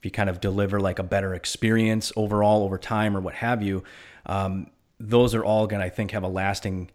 [0.00, 3.62] if you kind of deliver like a better experience overall over time or what have
[3.62, 3.84] you,
[4.24, 6.90] um, those are all going to, I think, have a lasting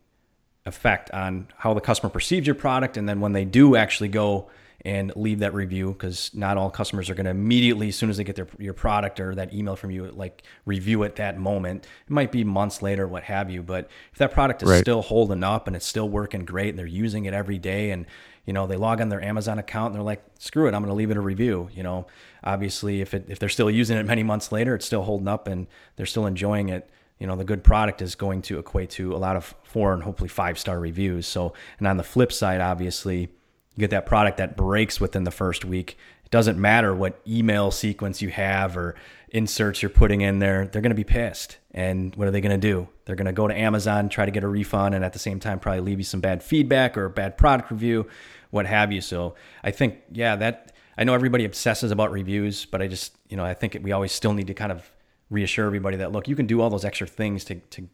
[0.66, 2.98] effect on how the customer perceives your product.
[2.98, 4.50] And then when they do actually go
[4.84, 8.18] and leave that review, because not all customers are going to immediately, as soon as
[8.18, 11.86] they get their your product or that email from you, like review at that moment.
[12.08, 13.62] It might be months later, what have you.
[13.62, 14.82] But if that product is right.
[14.82, 18.08] still holding up and it's still working great, and they're using it every day, and
[18.46, 20.90] you know they log on their Amazon account and they're like, screw it, I'm going
[20.92, 21.70] to leave it a review.
[21.74, 22.08] You know,
[22.44, 25.48] obviously if it if they're still using it many months later, it's still holding up
[25.48, 26.90] and they're still enjoying it.
[27.20, 30.04] You know, the good product is going to equate to a lot of four and
[30.04, 31.26] hopefully five star reviews.
[31.26, 35.32] So, and on the flip side, obviously, you get that product that breaks within the
[35.32, 35.98] first week.
[36.24, 38.96] It doesn't matter what email sequence you have or
[39.36, 41.58] inserts you're putting in there, they're going to be pissed.
[41.72, 42.88] And what are they going to do?
[43.04, 45.42] They're going to go to Amazon, try to get a refund, and at the same
[45.42, 48.08] time, probably leave you some bad feedback or a bad product review,
[48.52, 49.02] what have you.
[49.02, 53.38] So I think, yeah, that I know everybody obsesses about reviews, but I just, you
[53.38, 54.90] know, I think we always still need to kind of
[55.30, 57.88] reassure everybody that look, you can do all those extra things to to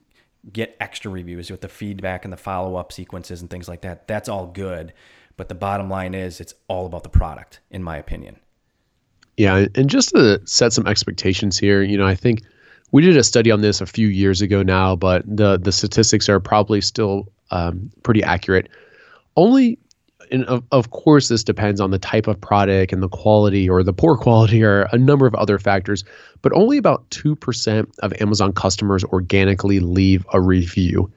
[0.51, 4.07] get extra reviews with the feedback and the follow up sequences and things like that.
[4.07, 4.93] That's all good,
[5.37, 8.39] but the bottom line is it's all about the product, in my opinion.
[9.37, 12.41] Yeah, and just to set some expectations here, you know, I think
[12.91, 16.27] we did a study on this a few years ago now, but the the statistics
[16.27, 18.69] are probably still um, pretty accurate.
[19.35, 19.79] Only
[20.31, 23.83] and of, of course this depends on the type of product and the quality or
[23.83, 26.03] the poor quality or a number of other factors
[26.41, 31.11] but only about 2% of amazon customers organically leave a review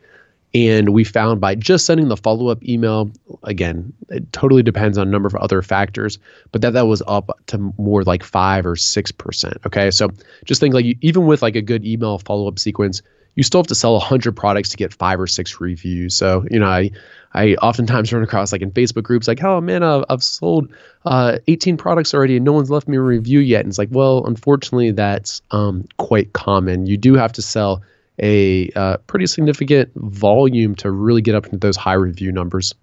[0.54, 3.10] and we found by just sending the follow-up email
[3.42, 6.18] again it totally depends on a number of other factors
[6.52, 10.10] but that that was up to more like 5 or 6% okay so
[10.44, 13.02] just think like you, even with like a good email follow-up sequence
[13.34, 16.16] you still have to sell 100 products to get five or six reviews.
[16.16, 16.90] So, you know, I,
[17.34, 20.72] I oftentimes run across like in Facebook groups, like, oh man, I've, I've sold
[21.04, 23.60] uh, 18 products already and no one's left me a review yet.
[23.60, 26.86] And it's like, well, unfortunately, that's um, quite common.
[26.86, 27.82] You do have to sell
[28.20, 32.74] a uh, pretty significant volume to really get up into those high review numbers.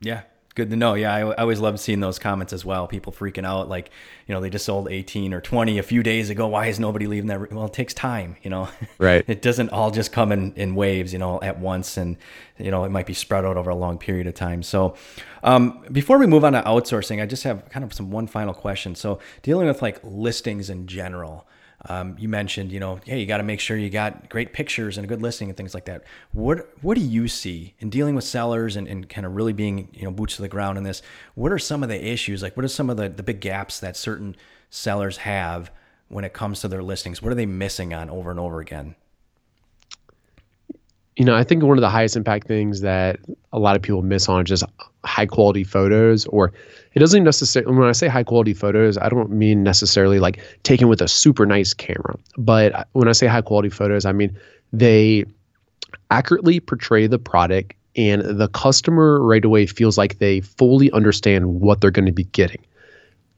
[0.00, 0.22] Yeah,
[0.56, 0.94] Good to know.
[0.94, 2.88] Yeah, I, I always love seeing those comments as well.
[2.88, 3.90] People freaking out, like,
[4.26, 6.48] you know, they just sold 18 or 20 a few days ago.
[6.48, 7.52] Why is nobody leaving that?
[7.52, 8.68] Well, it takes time, you know.
[8.98, 9.24] Right.
[9.28, 12.16] it doesn't all just come in, in waves, you know, at once, and
[12.58, 14.62] you know, it might be spread out over a long period of time.
[14.62, 14.94] So,
[15.42, 18.52] um, before we move on to outsourcing, I just have kind of some one final
[18.52, 18.94] question.
[18.94, 21.46] So, dealing with like listings in general.
[21.88, 24.98] Um, you mentioned, you know, hey, you got to make sure you got great pictures
[24.98, 26.04] and a good listing and things like that.
[26.32, 29.88] What what do you see in dealing with sellers and, and kind of really being,
[29.92, 31.00] you know, boots to the ground in this?
[31.34, 32.42] What are some of the issues?
[32.42, 34.36] Like, what are some of the, the big gaps that certain
[34.68, 35.70] sellers have
[36.08, 37.22] when it comes to their listings?
[37.22, 38.94] What are they missing on over and over again?
[41.20, 43.20] you know, I think one of the highest impact things that
[43.52, 44.64] a lot of people miss on is just
[45.04, 46.50] high quality photos, or
[46.94, 50.88] it doesn't necessarily, when I say high quality photos, I don't mean necessarily like taken
[50.88, 52.16] with a super nice camera.
[52.36, 54.36] But when I say high quality photos, I mean
[54.72, 55.24] they
[56.10, 61.80] accurately portray the product and the customer right away feels like they fully understand what
[61.80, 62.64] they're going to be getting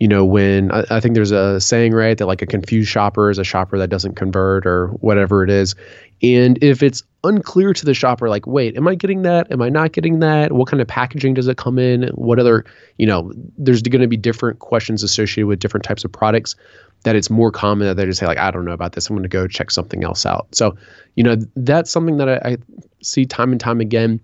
[0.03, 3.31] you know, when I, I, think there's a saying, right, that like a confused shopper
[3.31, 5.77] is a shopper that doesn't convert or whatever it is.
[6.25, 9.53] And if it's unclear to the shopper, like, wait, am I getting that?
[9.53, 10.51] Am I not getting that?
[10.51, 12.09] What kind of packaging does it come in?
[12.17, 12.65] What other,
[12.99, 16.57] you know, there's going to be different questions associated with different types of products
[17.05, 19.09] that it's more common that they just say, like, I don't know about this.
[19.09, 20.53] I'm going to go check something else out.
[20.53, 20.77] So,
[21.15, 22.57] you know, that's something that I, I
[23.05, 24.19] see time and time again.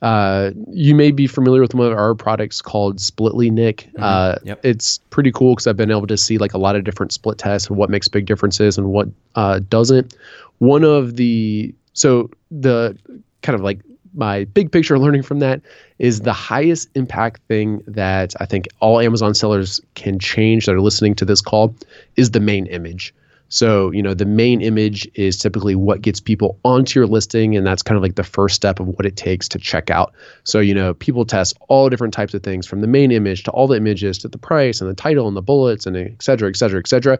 [0.00, 3.88] Uh, you may be familiar with one of our products called Splitly, Nick.
[3.88, 4.02] Mm-hmm.
[4.02, 4.60] Uh, yep.
[4.64, 7.38] It's pretty cool because I've been able to see like a lot of different split
[7.38, 10.14] tests and what makes big differences and what uh, doesn't.
[10.58, 12.96] One of the so the
[13.42, 13.80] kind of like
[14.14, 15.60] my big picture learning from that
[15.98, 20.80] is the highest impact thing that I think all Amazon sellers can change that are
[20.80, 21.74] listening to this call
[22.16, 23.14] is the main image.
[23.50, 27.66] So, you know, the main image is typically what gets people onto your listing, and
[27.66, 30.12] that's kind of like the first step of what it takes to check out.
[30.44, 33.50] So, you know, people test all different types of things from the main image to
[33.52, 36.50] all the images to the price and the title and the bullets and et cetera,
[36.50, 37.18] et cetera, et cetera.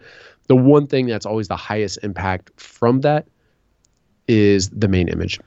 [0.48, 3.26] The one thing that's always the highest impact from that
[4.26, 5.40] is the main image.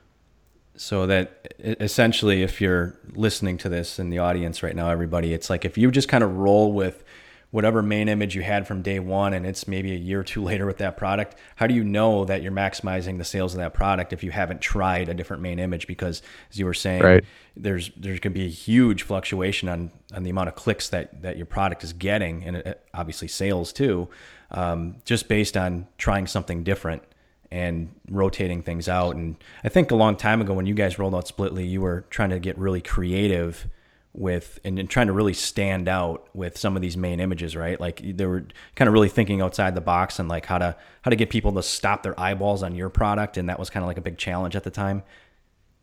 [0.76, 5.48] So that essentially, if you're listening to this in the audience right now, everybody, it's
[5.48, 7.04] like if you just kind of roll with
[7.52, 10.42] whatever main image you had from day one and it's maybe a year or two
[10.52, 13.74] later with that product how do you know that you're maximizing the sales of that
[13.74, 17.24] product if you haven't tried a different main image because as you were saying right.
[17.56, 21.22] there's there's going to be a huge fluctuation on on the amount of clicks that
[21.22, 24.10] that your product is getting and it, obviously sales too
[24.52, 27.04] um, just based on trying something different
[27.52, 31.14] and rotating things out and i think a long time ago when you guys rolled
[31.14, 33.68] out splitly you were trying to get really creative
[34.14, 37.80] with and, and, trying to really stand out with some of these main images right?
[37.80, 38.46] Like they were
[38.76, 41.54] kind of really thinking outside the box and like how to how to get people
[41.54, 44.18] to stop their eyeballs on your product and that was kind of like a big
[44.18, 45.04] challenge at the time.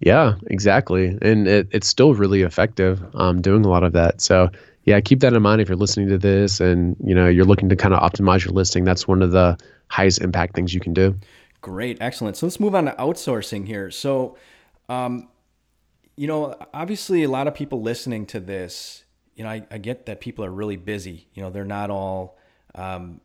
[0.01, 1.17] Yeah exactly.
[1.23, 4.21] And it, it's still really effective um, doing a lot of that.
[4.21, 4.51] So
[4.85, 7.71] yeah keep that in mind if you're listening to this and you know you're looking
[7.71, 8.85] to kind of optimize your listing.
[8.85, 9.57] That's one of the
[9.89, 11.19] highest impact things you can do.
[11.63, 12.37] Great excellent.
[12.37, 13.91] So let's move on to outsourcing here.
[13.91, 14.37] So
[14.89, 15.29] um,
[16.19, 19.05] you know, obviously a lot of people listening to this,
[19.37, 21.29] you know, I, I get that people are really busy.
[21.33, 22.37] You know, they're not all
[22.75, 23.21] um,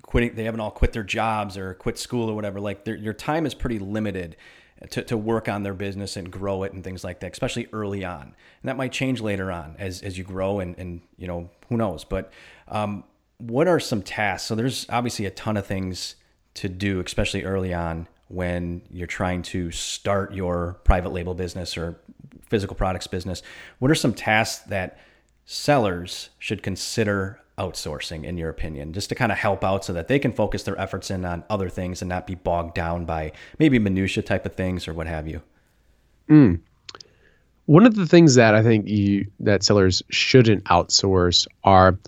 [0.00, 2.60] quitting, they haven't all quit their jobs or quit school or whatever.
[2.60, 4.36] Like your time is pretty limited
[4.90, 8.06] to, to work on their business and grow it and things like that, especially early
[8.06, 8.22] on.
[8.22, 8.34] And
[8.64, 12.04] that might change later on as, as you grow and, and, you know, who knows.
[12.04, 12.32] But
[12.68, 13.04] um,
[13.36, 14.48] what are some tasks?
[14.48, 16.14] So there's obviously a ton of things
[16.54, 21.98] to do, especially early on when you're trying to start your private label business or
[22.48, 23.42] physical products business?
[23.78, 24.98] What are some tasks that
[25.44, 30.08] sellers should consider outsourcing, in your opinion, just to kind of help out so that
[30.08, 33.32] they can focus their efforts in on other things and not be bogged down by
[33.58, 35.42] maybe minutia type of things or what have you?
[36.28, 36.60] Mm.
[37.66, 41.98] One of the things that I think you that sellers shouldn't outsource are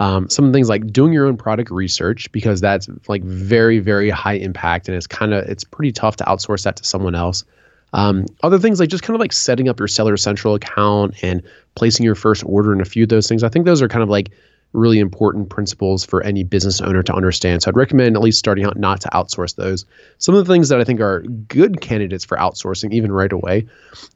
[0.00, 4.32] um, some things like doing your own product research because that's like very very high
[4.32, 7.44] impact and it's kind of it's pretty tough to outsource that to someone else.
[7.92, 11.42] Um, other things like just kind of like setting up your Seller Central account and
[11.74, 13.42] placing your first order and a few of those things.
[13.44, 14.30] I think those are kind of like
[14.72, 17.62] really important principles for any business owner to understand.
[17.62, 19.84] So I'd recommend at least starting out not to outsource those.
[20.18, 23.66] Some of the things that I think are good candidates for outsourcing, even right away,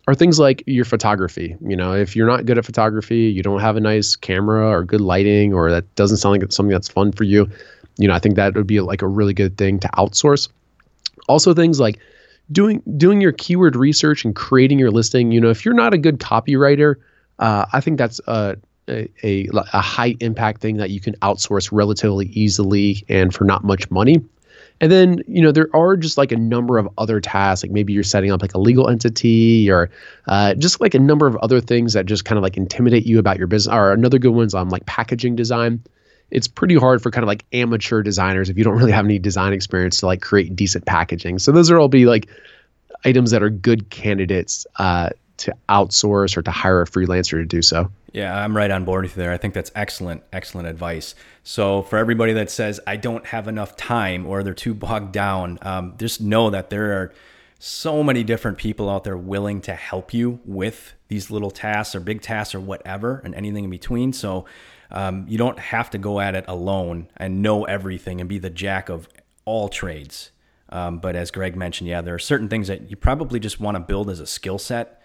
[0.06, 1.56] are things like your photography.
[1.60, 4.84] You know, if you're not good at photography, you don't have a nice camera or
[4.84, 7.48] good lighting, or that doesn't sound like something that's fun for you,
[7.96, 10.48] you know, I think that would be like a really good thing to outsource.
[11.28, 11.98] Also, things like
[12.52, 15.32] doing doing your keyword research and creating your listing.
[15.32, 16.96] You know, if you're not a good copywriter,
[17.38, 18.56] uh, I think that's a
[18.88, 23.90] a, a, high impact thing that you can outsource relatively easily and for not much
[23.90, 24.22] money.
[24.80, 27.92] And then, you know, there are just like a number of other tasks, like maybe
[27.92, 29.88] you're setting up like a legal entity or
[30.26, 33.18] uh, just like a number of other things that just kind of like intimidate you
[33.18, 33.72] about your business.
[33.72, 35.82] Or another good one's on um, like packaging design.
[36.30, 39.18] It's pretty hard for kind of like amateur designers if you don't really have any
[39.18, 41.38] design experience to like create decent packaging.
[41.38, 42.28] So those are all be like
[43.04, 47.62] items that are good candidates uh, to outsource or to hire a freelancer to do
[47.62, 47.90] so.
[48.12, 49.32] Yeah, I'm right on board with you there.
[49.32, 51.14] I think that's excellent, excellent advice.
[51.42, 55.58] So for everybody that says I don't have enough time or they're too bogged down,
[55.62, 57.12] um, just know that there are
[57.58, 62.00] so many different people out there willing to help you with these little tasks or
[62.00, 64.12] big tasks or whatever and anything in between.
[64.12, 64.44] So
[64.90, 68.50] um, you don't have to go at it alone and know everything and be the
[68.50, 69.08] jack of
[69.44, 70.30] all trades.
[70.68, 73.76] Um, but as Greg mentioned, yeah, there are certain things that you probably just want
[73.76, 75.00] to build as a skill set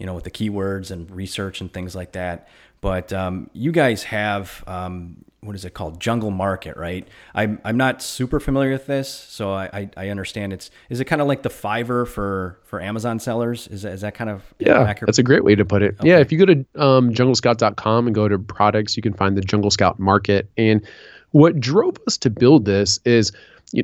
[0.00, 2.48] you know, with the keywords and research and things like that.
[2.80, 7.06] But um, you guys have um, what is it called, Jungle Market, right?
[7.34, 11.04] I'm I'm not super familiar with this, so I I, I understand it's is it
[11.04, 13.66] kind of like the Fiverr for for Amazon sellers?
[13.68, 14.82] Is that, is that kind of yeah?
[14.82, 15.08] Accurate?
[15.08, 15.96] That's a great way to put it.
[16.00, 16.08] Okay.
[16.08, 19.42] Yeah, if you go to um, JungleScout.com and go to products, you can find the
[19.42, 20.50] Jungle Scout Market.
[20.56, 20.86] And
[21.32, 23.32] what drove us to build this is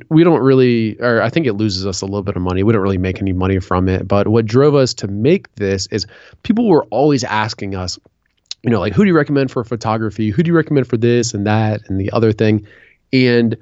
[0.08, 2.62] we don't really, or I think it loses us a little bit of money.
[2.62, 4.08] We don't really make any money from it.
[4.08, 6.06] But what drove us to make this is
[6.42, 7.98] people were always asking us,
[8.62, 10.30] you know, like, who do you recommend for photography?
[10.30, 12.66] Who do you recommend for this and that and the other thing?
[13.12, 13.56] And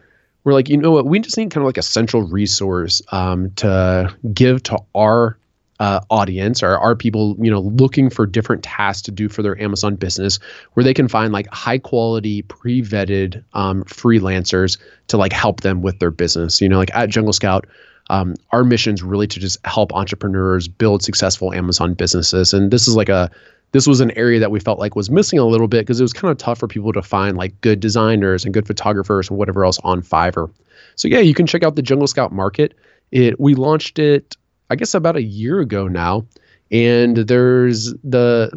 [0.45, 1.07] we're like, you know what?
[1.07, 5.37] We just need kind of like a central resource um, to give to our
[5.81, 9.61] uh, audience or are people you know looking for different tasks to do for their
[9.61, 10.39] Amazon business
[10.75, 15.99] where they can find like high quality pre-vetted um, freelancers to like help them with
[15.99, 17.67] their business you know like at Jungle Scout
[18.11, 22.87] um, our mission is really to just help entrepreneurs build successful Amazon businesses and this
[22.87, 23.31] is like a
[23.73, 26.05] this was an area that we felt like was missing a little bit because it
[26.05, 29.37] was kind of tough for people to find like good designers and good photographers and
[29.37, 30.49] whatever else on Fiverr.
[30.95, 32.75] So yeah, you can check out the Jungle Scout Market.
[33.11, 34.37] It we launched it
[34.71, 36.27] I guess about a year ago now,
[36.71, 38.51] and there's the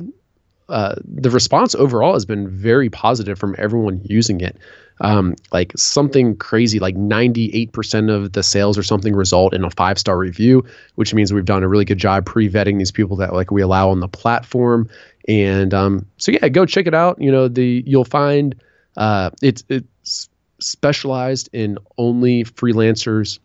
[0.70, 4.58] uh, the response overall has been very positive from everyone using it.
[4.99, 9.99] Um, like something crazy, like 98% of the sales or something result in a five
[9.99, 13.34] star review, which means we've done a really good job pre vetting these people that
[13.34, 14.89] like we allow on the platform.
[15.28, 17.22] And um, so yeah, go check it out.
[17.22, 18.55] You know, the you'll find
[18.97, 20.30] uh, it's it's
[20.60, 23.39] specialized in only freelancers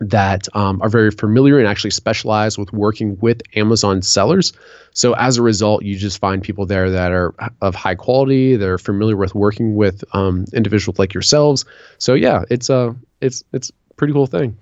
[0.00, 4.52] that um, are very familiar and actually specialize with working with Amazon sellers.
[4.92, 8.56] So as a result, you just find people there that are of high quality.
[8.56, 11.64] They're familiar with working with um, individuals like yourselves.
[11.98, 14.56] So yeah, it's a it's it's pretty cool thing.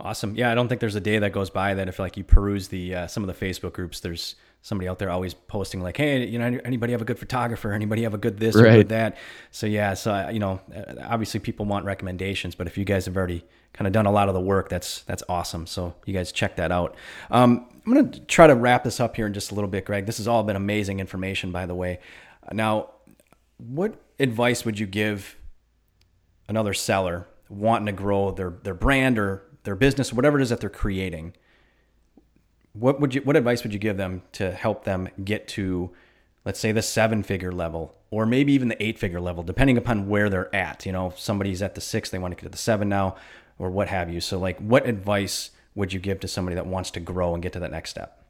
[0.00, 0.34] Awesome.
[0.34, 2.68] Yeah, I don't think there's a day that goes by that if like you peruse
[2.68, 6.24] the uh, some of the Facebook groups, there's somebody out there always posting like, hey,
[6.26, 7.72] you know, anybody have a good photographer?
[7.72, 8.66] Anybody have a good this right.
[8.66, 9.16] or good that?
[9.50, 13.16] So yeah, so you know, uh, obviously people want recommendations, but if you guys have
[13.16, 13.44] already
[13.74, 15.66] kind of done a lot of the work, that's that's awesome.
[15.66, 16.96] So you guys check that out.
[17.30, 20.06] Um, I'm gonna try to wrap this up here in just a little bit, Greg.
[20.06, 21.98] This has all been amazing information, by the way.
[22.52, 22.90] Now,
[23.58, 25.36] what advice would you give
[26.48, 30.60] another seller wanting to grow their their brand or their business, whatever it is that
[30.60, 31.34] they're creating?
[32.72, 35.90] What would you what advice would you give them to help them get to
[36.44, 40.08] let's say the seven figure level or maybe even the eight figure level depending upon
[40.08, 42.58] where they're at you know somebody's at the six they want to get to the
[42.58, 43.16] seven now
[43.58, 46.90] or what have you so like what advice would you give to somebody that wants
[46.90, 48.24] to grow and get to that next step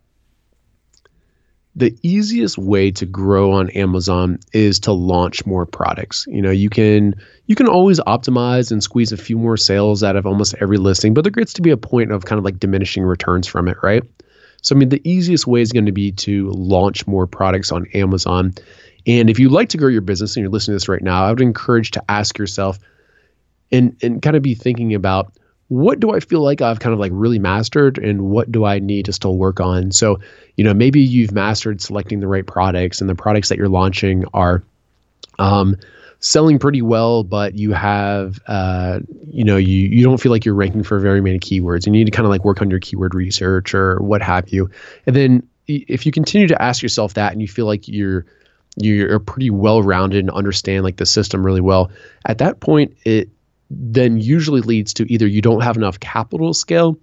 [1.76, 6.24] the easiest way to grow on Amazon is to launch more products.
[6.28, 7.14] You know, you can
[7.46, 11.14] you can always optimize and squeeze a few more sales out of almost every listing,
[11.14, 13.76] but there gets to be a point of kind of like diminishing returns from it,
[13.82, 14.04] right?
[14.62, 17.86] So I mean, the easiest way is going to be to launch more products on
[17.92, 18.54] Amazon.
[19.06, 21.24] And if you like to grow your business and you're listening to this right now,
[21.24, 22.78] I would encourage to ask yourself
[23.72, 25.32] and and kind of be thinking about
[25.68, 28.78] what do I feel like I've kind of like really mastered and what do I
[28.78, 29.92] need to still work on?
[29.92, 30.20] So,
[30.56, 34.24] you know, maybe you've mastered selecting the right products and the products that you're launching
[34.34, 34.62] are
[35.38, 35.76] um,
[36.20, 40.54] selling pretty well, but you have, uh, you know, you, you don't feel like you're
[40.54, 41.86] ranking for very many keywords.
[41.86, 44.70] You need to kind of like work on your keyword research or what have you.
[45.06, 48.26] And then if you continue to ask yourself that and you feel like you're,
[48.76, 51.90] you're pretty well rounded and understand like the system really well,
[52.26, 53.30] at that point, it,
[53.78, 56.98] then usually leads to either you don't have enough capital scale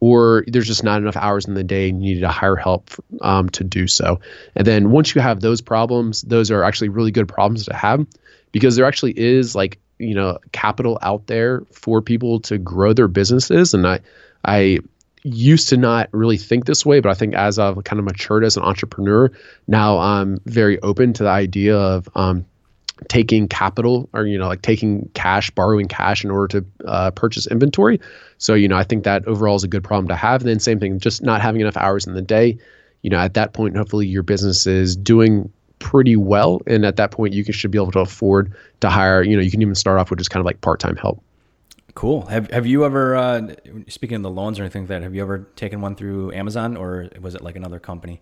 [0.00, 2.90] or there's just not enough hours in the day and you need to hire help
[3.22, 4.20] um, to do so.
[4.54, 8.06] And then once you have those problems, those are actually really good problems to have
[8.52, 13.08] because there actually is like, you know, capital out there for people to grow their
[13.08, 13.72] businesses.
[13.72, 14.00] And I,
[14.44, 14.78] I
[15.22, 18.44] used to not really think this way, but I think as I've kind of matured
[18.44, 19.30] as an entrepreneur,
[19.66, 22.44] now I'm very open to the idea of, um,
[23.08, 27.46] taking capital or you know like taking cash borrowing cash in order to uh, purchase
[27.46, 28.00] inventory.
[28.38, 30.40] So you know i think that overall is a good problem to have.
[30.40, 32.58] And then same thing just not having enough hours in the day.
[33.02, 36.62] You know at that point hopefully your business is doing pretty well.
[36.66, 39.42] And at that point you can, should be able to afford to hire you know
[39.42, 41.22] you can even start off with just kind of like part-time help.
[41.94, 42.26] Cool.
[42.26, 43.54] Have Have you ever, uh,
[43.88, 46.76] speaking of the loans or anything like that, have you ever taken one through Amazon
[46.76, 48.20] or was it like another company?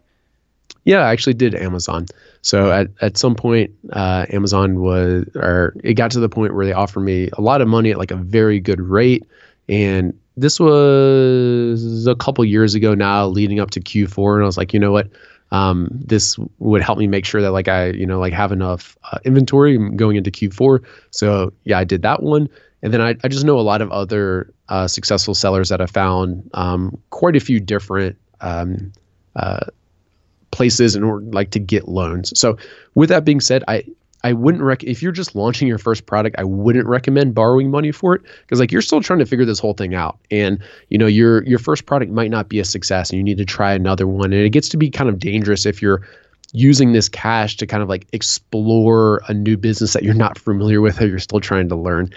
[0.85, 2.07] Yeah, I actually did Amazon.
[2.43, 6.67] So at, at some point, uh, Amazon was, or it got to the point where
[6.67, 9.25] they offered me a lot of money at like a very good rate.
[9.69, 14.35] And this was a couple years ago now, leading up to Q4.
[14.35, 15.09] And I was like, you know what?
[15.53, 18.99] Um, this would help me make sure that like I, you know, like have enough
[19.11, 20.85] uh, inventory going into Q4.
[21.12, 22.49] So yeah, I did that one.
[22.83, 25.91] And then I, I just know a lot of other uh, successful sellers that have
[25.91, 28.93] found um, quite a few different um,
[29.37, 29.67] uh,
[30.55, 32.38] places in order like to get loans.
[32.38, 32.57] So
[32.94, 33.84] with that being said, I
[34.22, 37.92] I wouldn't rec if you're just launching your first product, I wouldn't recommend borrowing money
[37.92, 40.18] for it because like you're still trying to figure this whole thing out.
[40.30, 43.36] And you know, your your first product might not be a success and you need
[43.38, 44.32] to try another one.
[44.32, 46.00] And it gets to be kind of dangerous if you're
[46.52, 50.80] using this cash to kind of like explore a new business that you're not familiar
[50.80, 52.09] with or you're still trying to learn.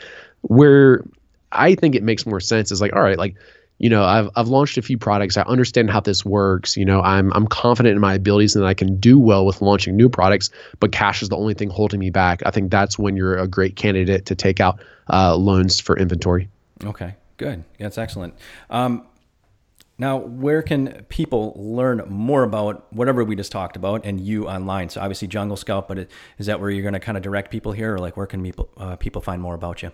[0.43, 1.03] Where
[1.51, 3.35] I think it makes more sense is like, all right, like
[3.79, 5.37] you know, I've I've launched a few products.
[5.37, 6.75] I understand how this works.
[6.77, 9.61] You know, I'm I'm confident in my abilities and that I can do well with
[9.61, 10.49] launching new products.
[10.79, 12.41] But cash is the only thing holding me back.
[12.45, 14.79] I think that's when you're a great candidate to take out
[15.11, 16.49] uh, loans for inventory.
[16.83, 17.63] Okay, good.
[17.77, 18.33] That's excellent.
[18.69, 19.05] Um,
[19.99, 24.89] now, where can people learn more about whatever we just talked about and you online?
[24.89, 26.07] So obviously Jungle Scout, but
[26.37, 28.43] is that where you're going to kind of direct people here, or like where can
[28.43, 29.91] people uh, people find more about you?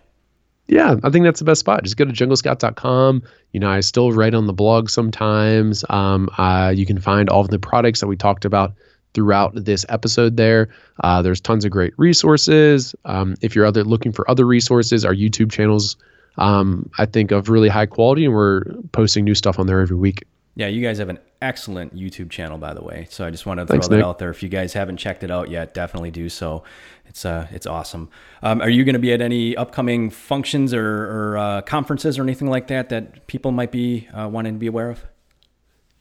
[0.68, 1.84] Yeah, I think that's the best spot.
[1.84, 3.24] Just go to junglescout.com.
[3.52, 5.84] You know, I still write on the blog sometimes.
[5.90, 8.74] Um, uh, you can find all of the products that we talked about
[9.14, 10.70] throughout this episode there.
[11.04, 12.96] Uh, there's tons of great resources.
[13.06, 15.98] Um, if you're other looking for other resources, our YouTube channels,
[16.38, 19.98] um, I think, of really high quality, and we're posting new stuff on there every
[19.98, 20.24] week.
[20.56, 23.06] Yeah, you guys have an excellent YouTube channel, by the way.
[23.10, 24.06] So I just want to throw Thanks, that Nick.
[24.06, 24.30] out there.
[24.30, 26.64] If you guys haven't checked it out yet, definitely do so.
[27.06, 28.10] It's uh, it's awesome.
[28.42, 32.24] Um, are you going to be at any upcoming functions or, or uh, conferences or
[32.24, 35.04] anything like that that people might be uh, wanting to be aware of?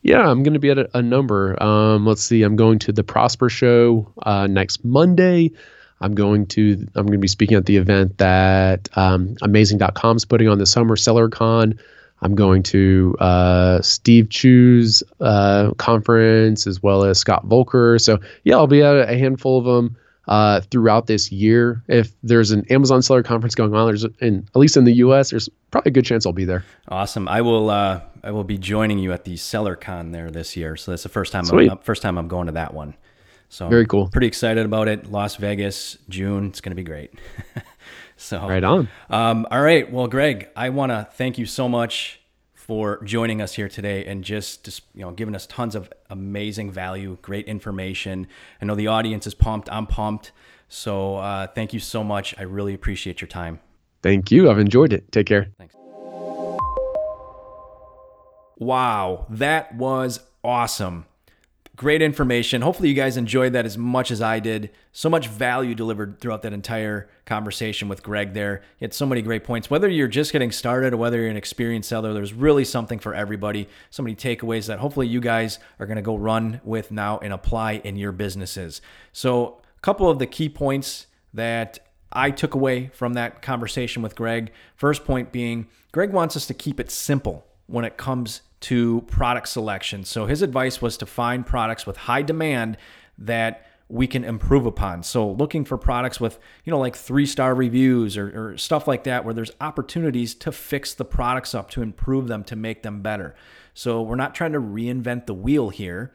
[0.02, 1.60] Yeah, I'm going to be at a, a number.
[1.62, 2.42] Um, let's see.
[2.42, 5.50] I'm going to the Prosper Show uh, next Monday.
[6.00, 10.24] I'm going to I'm going to be speaking at the event that um, Amazing.com is
[10.24, 11.78] putting on the Summer Seller Con.
[12.22, 18.00] I'm going to uh, Steve Chou's uh, conference as well as Scott Voelker.
[18.00, 19.96] So yeah, I'll be at a handful of them
[20.28, 21.82] uh, throughout this year.
[21.88, 25.30] If there's an Amazon seller conference going on, there's in at least in the U.S.
[25.30, 26.64] There's probably a good chance I'll be there.
[26.88, 27.28] Awesome.
[27.28, 27.70] I will.
[27.70, 30.76] Uh, I will be joining you at the Seller Con there this year.
[30.76, 31.44] So that's the first time.
[31.50, 32.94] I'm, first time I'm going to that one.
[33.48, 34.08] So very cool.
[34.08, 35.10] Pretty excited about it.
[35.10, 36.46] Las Vegas, June.
[36.46, 37.12] It's going to be great.
[38.22, 38.88] So right on.
[39.10, 39.90] Um, all right.
[39.90, 42.20] Well, Greg, I want to thank you so much
[42.54, 46.70] for joining us here today and just, just you know giving us tons of amazing
[46.70, 48.28] value, great information.
[48.60, 49.68] I know the audience is pumped.
[49.70, 50.30] I'm pumped.
[50.68, 52.34] So uh, thank you so much.
[52.38, 53.58] I really appreciate your time.
[54.02, 54.48] Thank you.
[54.50, 55.10] I've enjoyed it.
[55.10, 55.48] Take care.
[55.58, 55.74] Thanks.
[58.58, 61.06] Wow, that was awesome.
[61.82, 62.62] Great information.
[62.62, 64.70] Hopefully, you guys enjoyed that as much as I did.
[64.92, 68.62] So much value delivered throughout that entire conversation with Greg there.
[68.76, 69.68] He had so many great points.
[69.68, 73.16] Whether you're just getting started or whether you're an experienced seller, there's really something for
[73.16, 73.68] everybody.
[73.90, 77.32] So many takeaways that hopefully you guys are going to go run with now and
[77.32, 78.80] apply in your businesses.
[79.12, 81.80] So, a couple of the key points that
[82.12, 84.52] I took away from that conversation with Greg.
[84.76, 89.48] First point being, Greg wants us to keep it simple when it comes to product
[89.48, 90.04] selection.
[90.04, 92.76] So his advice was to find products with high demand
[93.18, 95.02] that we can improve upon.
[95.02, 99.04] So looking for products with, you know, like three star reviews or, or, stuff like
[99.04, 103.02] that, where there's opportunities to fix the products up, to improve them, to make them
[103.02, 103.34] better.
[103.74, 106.14] So we're not trying to reinvent the wheel here.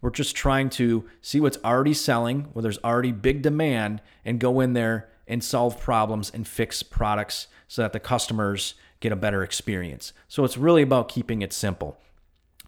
[0.00, 4.60] We're just trying to see what's already selling, where there's already big demand, and go
[4.60, 9.42] in there and solve problems and fix products so that the customers get a better
[9.42, 10.12] experience.
[10.28, 11.96] So it's really about keeping it simple.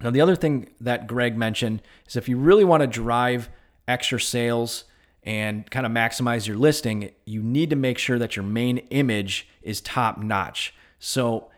[0.02, 3.50] Now, the other thing that Greg mentioned is if you really want to drive
[3.86, 4.84] extra sales
[5.22, 9.48] and kind of maximize your listing, you need to make sure that your main image
[9.62, 10.74] is top notch.
[10.98, 11.50] So,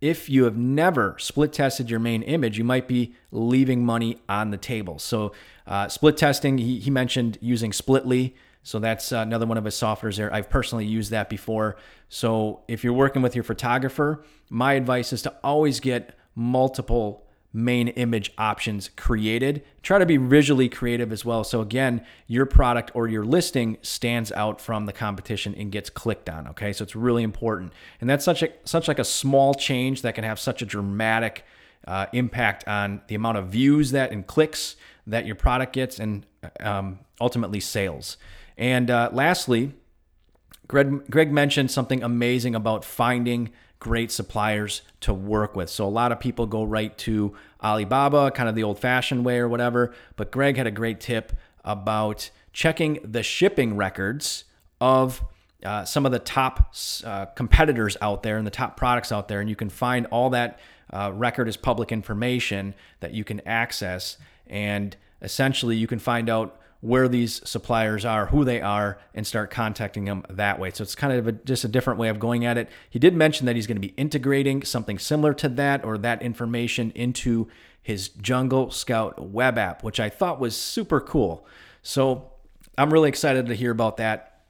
[0.00, 4.50] if you have never split tested your main image, you might be leaving money on
[4.50, 4.98] the table.
[4.98, 5.32] So,
[5.66, 8.36] uh, split testing, he, he mentioned using Splitly.
[8.66, 10.34] So that's uh, another one of his softwares there.
[10.34, 11.76] I've personally used that before.
[12.08, 17.86] So if you're working with your photographer, my advice is to always get multiple main
[17.86, 19.62] image options created.
[19.82, 21.44] Try to be visually creative as well.
[21.44, 26.28] So again, your product or your listing stands out from the competition and gets clicked
[26.28, 26.48] on.
[26.48, 30.16] Okay, so it's really important, and that's such a such like a small change that
[30.16, 31.44] can have such a dramatic
[31.86, 34.74] uh, impact on the amount of views that and clicks
[35.06, 36.26] that your product gets, and
[36.58, 38.16] um, ultimately sales.
[38.56, 39.74] And uh, lastly,
[40.68, 45.68] Greg, Greg mentioned something amazing about finding great suppliers to work with.
[45.68, 49.38] So a lot of people go right to Alibaba, kind of the old fashioned way
[49.38, 49.94] or whatever.
[50.16, 51.32] But Greg had a great tip
[51.64, 54.44] about checking the shipping records
[54.80, 55.22] of
[55.64, 59.40] uh, some of the top uh, competitors out there and the top products out there.
[59.40, 60.58] And you can find all that
[60.92, 64.16] uh, record is public information that you can access.
[64.46, 69.50] And essentially, you can find out where these suppliers are, who they are, and start
[69.50, 70.70] contacting them that way.
[70.72, 72.68] So it's kind of a, just a different way of going at it.
[72.90, 76.22] He did mention that he's going to be integrating something similar to that or that
[76.22, 77.48] information into
[77.82, 81.46] his Jungle Scout web app, which I thought was super cool.
[81.82, 82.32] So
[82.76, 84.42] I'm really excited to hear about that.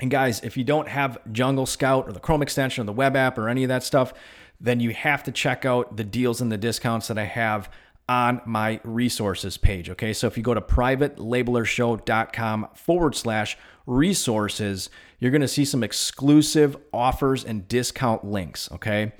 [0.00, 3.16] And guys, if you don't have Jungle Scout or the Chrome extension or the web
[3.16, 4.12] app or any of that stuff,
[4.60, 7.70] then you have to check out the deals and the discounts that I have
[8.08, 9.90] on my resources page.
[9.90, 15.82] Okay, so if you go to privatelabelershow.com forward slash resources, you're going to see some
[15.82, 18.70] exclusive offers and discount links.
[18.72, 19.12] Okay,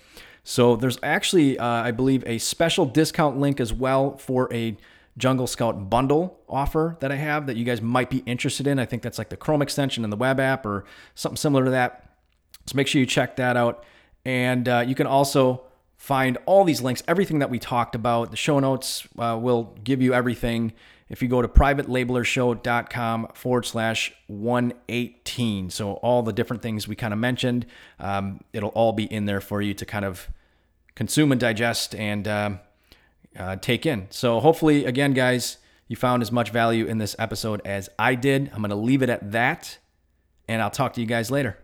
[0.44, 4.76] so there's actually, uh, I believe, a special discount link as well for a
[5.18, 8.78] Jungle Scout bundle offer that I have that you guys might be interested in.
[8.78, 10.84] I think that's like the Chrome extension and the web app or
[11.14, 12.16] something similar to that.
[12.66, 13.84] So make sure you check that out.
[14.24, 15.62] And uh, you can also
[15.96, 18.30] find all these links, everything that we talked about.
[18.30, 20.72] The show notes uh, will give you everything.
[21.08, 25.70] If you go to privatelabelershow.com forward slash 118.
[25.70, 27.66] So, all the different things we kind of mentioned,
[28.00, 30.28] um, it'll all be in there for you to kind of
[30.96, 32.60] consume and digest and um,
[33.38, 34.08] uh, take in.
[34.10, 38.50] So, hopefully, again, guys, you found as much value in this episode as I did.
[38.52, 39.78] I'm going to leave it at that,
[40.48, 41.56] and I'll talk to you guys later.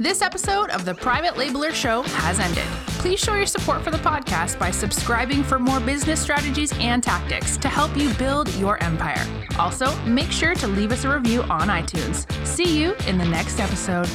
[0.00, 2.62] This episode of the Private Labeler Show has ended.
[3.00, 7.56] Please show your support for the podcast by subscribing for more business strategies and tactics
[7.56, 9.26] to help you build your empire.
[9.58, 12.30] Also, make sure to leave us a review on iTunes.
[12.46, 14.08] See you in the next episode.